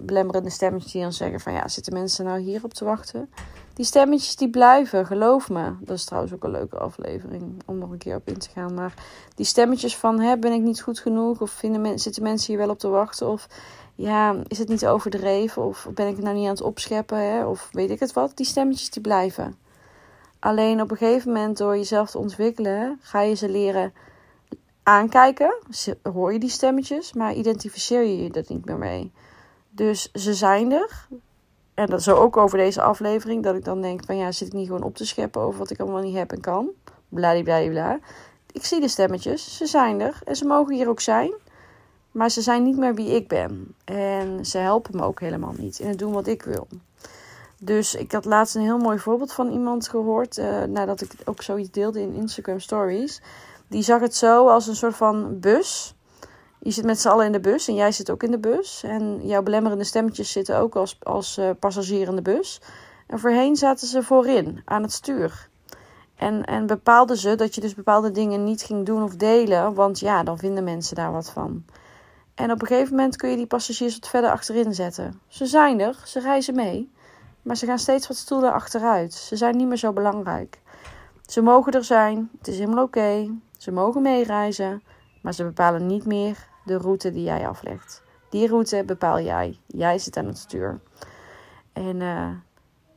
belemmerende 0.00 0.50
stemmetjes 0.50 0.92
die 0.92 1.02
dan 1.02 1.12
zeggen 1.12 1.40
van... 1.40 1.52
ja, 1.52 1.68
zitten 1.68 1.92
mensen 1.92 2.24
nou 2.24 2.38
hierop 2.38 2.74
te 2.74 2.84
wachten? 2.84 3.30
Die 3.74 3.84
stemmetjes 3.84 4.36
die 4.36 4.50
blijven, 4.50 5.06
geloof 5.06 5.50
me. 5.50 5.72
Dat 5.80 5.96
is 5.96 6.04
trouwens 6.04 6.34
ook 6.34 6.44
een 6.44 6.50
leuke 6.50 6.78
aflevering 6.78 7.62
om 7.66 7.78
nog 7.78 7.90
een 7.90 7.98
keer 7.98 8.16
op 8.16 8.28
in 8.28 8.38
te 8.38 8.48
gaan. 8.48 8.74
Maar 8.74 8.94
die 9.34 9.46
stemmetjes 9.46 9.96
van, 9.96 10.20
hè, 10.20 10.38
ben 10.38 10.52
ik 10.52 10.60
niet 10.60 10.80
goed 10.80 10.98
genoeg? 10.98 11.40
Of 11.40 11.50
vinden 11.50 11.80
men, 11.80 11.98
zitten 11.98 12.22
mensen 12.22 12.52
hier 12.52 12.62
wel 12.62 12.70
op 12.70 12.78
te 12.78 12.88
wachten? 12.88 13.28
Of 13.28 13.48
ja, 13.94 14.36
is 14.46 14.58
het 14.58 14.68
niet 14.68 14.86
overdreven? 14.86 15.62
Of 15.62 15.88
ben 15.94 16.06
ik 16.06 16.14
het 16.16 16.24
nou 16.24 16.36
niet 16.36 16.44
aan 16.44 16.50
het 16.50 16.62
opscheppen? 16.62 17.18
Hè? 17.18 17.46
Of 17.46 17.68
weet 17.72 17.90
ik 17.90 18.00
het 18.00 18.12
wat? 18.12 18.36
Die 18.36 18.46
stemmetjes 18.46 18.90
die 18.90 19.02
blijven. 19.02 19.56
Alleen 20.38 20.80
op 20.80 20.90
een 20.90 20.96
gegeven 20.96 21.32
moment, 21.32 21.58
door 21.58 21.76
jezelf 21.76 22.10
te 22.10 22.18
ontwikkelen, 22.18 22.98
ga 23.02 23.20
je 23.20 23.34
ze 23.34 23.48
leren 23.48 23.92
aankijken. 24.86 25.54
Hoor 26.02 26.32
je 26.32 26.38
die 26.38 26.50
stemmetjes, 26.50 27.12
maar 27.12 27.34
identificeer 27.34 28.02
je 28.02 28.22
je 28.22 28.30
er 28.30 28.44
niet 28.48 28.64
meer 28.64 28.78
mee. 28.78 29.12
Dus 29.70 30.10
ze 30.12 30.34
zijn 30.34 30.72
er. 30.72 31.08
En 31.74 31.86
dat 31.86 32.02
zo 32.02 32.16
ook 32.16 32.36
over 32.36 32.58
deze 32.58 32.82
aflevering. 32.82 33.42
Dat 33.42 33.54
ik 33.54 33.64
dan 33.64 33.80
denk 33.80 34.04
van 34.04 34.16
ja, 34.16 34.32
zit 34.32 34.48
ik 34.48 34.54
niet 34.54 34.66
gewoon 34.66 34.82
op 34.82 34.96
te 34.96 35.06
scheppen 35.06 35.42
over 35.42 35.58
wat 35.58 35.70
ik 35.70 35.80
allemaal 35.80 36.02
niet 36.02 36.16
heb 36.16 36.32
en 36.32 36.40
kan. 36.40 36.68
Bladibladibla. 37.08 37.98
Ik 38.52 38.64
zie 38.64 38.80
de 38.80 38.88
stemmetjes. 38.88 39.56
Ze 39.56 39.66
zijn 39.66 40.00
er. 40.00 40.20
En 40.24 40.36
ze 40.36 40.44
mogen 40.44 40.74
hier 40.74 40.88
ook 40.88 41.00
zijn. 41.00 41.34
Maar 42.10 42.30
ze 42.30 42.42
zijn 42.42 42.62
niet 42.62 42.76
meer 42.76 42.94
wie 42.94 43.14
ik 43.14 43.28
ben. 43.28 43.74
En 43.84 44.46
ze 44.46 44.58
helpen 44.58 44.96
me 44.96 45.02
ook 45.02 45.20
helemaal 45.20 45.54
niet 45.58 45.78
in 45.78 45.88
het 45.88 45.98
doen 45.98 46.12
wat 46.12 46.26
ik 46.26 46.42
wil. 46.42 46.66
Dus 47.60 47.94
ik 47.94 48.12
had 48.12 48.24
laatst 48.24 48.54
een 48.54 48.62
heel 48.62 48.78
mooi 48.78 48.98
voorbeeld 48.98 49.32
van 49.32 49.50
iemand 49.50 49.88
gehoord. 49.88 50.38
Uh, 50.38 50.62
nadat 50.62 51.00
ik 51.00 51.10
ook 51.24 51.42
zoiets 51.42 51.70
deelde 51.70 52.00
in 52.00 52.14
Instagram 52.14 52.60
Stories. 52.60 53.20
Die 53.68 53.82
zag 53.82 54.00
het 54.00 54.14
zo 54.14 54.48
als 54.48 54.66
een 54.66 54.76
soort 54.76 54.96
van 54.96 55.40
bus. 55.40 55.94
Je 56.58 56.70
zit 56.70 56.84
met 56.84 57.00
z'n 57.00 57.08
allen 57.08 57.26
in 57.26 57.32
de 57.32 57.40
bus 57.40 57.68
en 57.68 57.74
jij 57.74 57.92
zit 57.92 58.10
ook 58.10 58.22
in 58.22 58.30
de 58.30 58.38
bus. 58.38 58.82
En 58.82 59.26
jouw 59.26 59.42
belemmerende 59.42 59.84
stemmetjes 59.84 60.32
zitten 60.32 60.58
ook 60.58 60.76
als, 60.76 60.98
als 61.02 61.38
uh, 61.38 61.50
passagier 61.58 62.08
in 62.08 62.16
de 62.16 62.22
bus. 62.22 62.60
En 63.06 63.18
voorheen 63.18 63.56
zaten 63.56 63.86
ze 63.86 64.02
voorin, 64.02 64.62
aan 64.64 64.82
het 64.82 64.92
stuur. 64.92 65.48
En, 66.16 66.44
en 66.44 66.66
bepaalden 66.66 67.16
ze 67.16 67.34
dat 67.34 67.54
je 67.54 67.60
dus 67.60 67.74
bepaalde 67.74 68.10
dingen 68.10 68.44
niet 68.44 68.62
ging 68.62 68.86
doen 68.86 69.02
of 69.02 69.16
delen. 69.16 69.74
Want 69.74 69.98
ja, 69.98 70.22
dan 70.22 70.38
vinden 70.38 70.64
mensen 70.64 70.96
daar 70.96 71.12
wat 71.12 71.30
van. 71.30 71.64
En 72.34 72.50
op 72.50 72.60
een 72.60 72.66
gegeven 72.66 72.96
moment 72.96 73.16
kun 73.16 73.30
je 73.30 73.36
die 73.36 73.46
passagiers 73.46 73.98
wat 73.98 74.08
verder 74.08 74.30
achterin 74.30 74.74
zetten. 74.74 75.20
Ze 75.28 75.46
zijn 75.46 75.80
er, 75.80 76.02
ze 76.04 76.20
reizen 76.20 76.54
mee. 76.54 76.90
Maar 77.42 77.56
ze 77.56 77.66
gaan 77.66 77.78
steeds 77.78 78.08
wat 78.08 78.16
stoelen 78.16 78.52
achteruit. 78.52 79.14
Ze 79.14 79.36
zijn 79.36 79.56
niet 79.56 79.66
meer 79.66 79.76
zo 79.76 79.92
belangrijk. 79.92 80.60
Ze 81.26 81.40
mogen 81.40 81.72
er 81.72 81.84
zijn, 81.84 82.30
het 82.38 82.48
is 82.48 82.58
helemaal 82.58 82.84
oké. 82.84 83.30
Ze 83.66 83.72
mogen 83.72 84.02
meereizen, 84.02 84.82
maar 85.22 85.34
ze 85.34 85.44
bepalen 85.44 85.86
niet 85.86 86.06
meer 86.06 86.48
de 86.64 86.78
route 86.78 87.10
die 87.10 87.22
jij 87.22 87.48
aflegt. 87.48 88.02
Die 88.30 88.48
route 88.48 88.82
bepaal 88.86 89.20
jij. 89.20 89.58
Jij 89.66 89.98
zit 89.98 90.16
aan 90.16 90.26
het 90.26 90.38
stuur. 90.38 90.80
En 91.72 92.00
uh, 92.00 92.28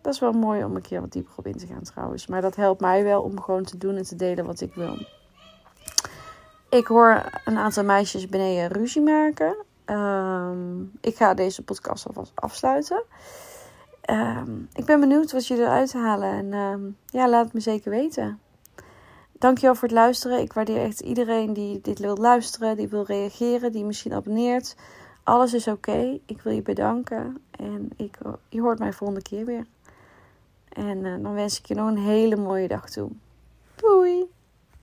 dat 0.02 0.14
is 0.14 0.20
wel 0.20 0.32
mooi 0.32 0.64
om 0.64 0.76
een 0.76 0.82
keer 0.82 1.02
wat 1.02 1.12
dieper 1.12 1.34
op 1.36 1.48
in 1.48 1.58
te 1.58 1.68
gaan 1.68 1.84
trouwens. 1.84 2.28
Maar 2.28 2.42
dat 2.42 2.56
helpt 2.56 2.82
mij 2.82 3.04
wel 3.04 3.22
om 3.22 3.42
gewoon 3.42 3.64
te 3.64 3.78
doen 3.78 3.96
en 3.96 4.04
te 4.04 4.16
delen 4.16 4.46
wat 4.46 4.62
ik 4.62 4.74
wil. 4.74 4.98
Ik 6.70 6.88
hoor 6.88 7.24
een 7.46 7.58
aantal 7.58 7.84
meisjes 7.84 8.28
beneden 8.28 8.68
ruzie 8.68 9.02
maken. 9.02 9.56
Um, 9.86 10.92
ik 11.02 11.16
ga 11.16 11.34
deze 11.34 11.64
podcast 11.64 12.08
alvast 12.08 12.32
afsluiten. 12.36 13.04
Um, 14.10 14.70
ik 14.74 14.86
ben 14.86 15.00
benieuwd 15.00 15.32
wat 15.32 15.48
jullie 15.48 15.64
eruit 15.64 15.94
halen. 15.94 16.32
En 16.32 16.54
um, 16.54 16.98
ja, 17.06 17.30
laat 17.30 17.44
het 17.44 17.54
me 17.54 17.60
zeker 17.60 17.92
weten. 17.92 18.40
Dankjewel 19.40 19.76
voor 19.76 19.88
het 19.88 19.98
luisteren. 19.98 20.40
Ik 20.40 20.54
waardeer 20.54 20.82
echt 20.82 21.00
iedereen 21.00 21.54
die 21.54 21.82
dit 21.82 22.00
wil 22.00 22.18
luisteren, 22.18 22.78
die 22.78 22.88
wil 22.88 23.04
reageren, 23.04 23.72
die 23.72 23.86
misschien 23.86 24.14
abonneert. 24.14 24.76
Alles 25.24 25.54
is 25.54 25.68
oké. 25.68 26.20
Ik 26.26 26.42
wil 26.42 26.54
je 26.54 26.62
bedanken. 26.62 27.42
En 27.52 27.90
ik, 27.96 28.18
je 28.50 28.62
hoort 28.62 28.80
mij 28.80 28.94
volgende 28.94 29.22
keer 29.22 29.46
weer. 29.46 29.66
En 30.70 30.98
uh, 30.98 31.24
dan 31.24 31.34
wens 31.34 31.60
ik 31.60 31.66
je 31.66 31.76
nog 31.76 31.88
een 31.88 31.98
hele 31.98 32.36
mooie 32.36 32.68
dag 32.68 32.90
toe. 32.90 33.10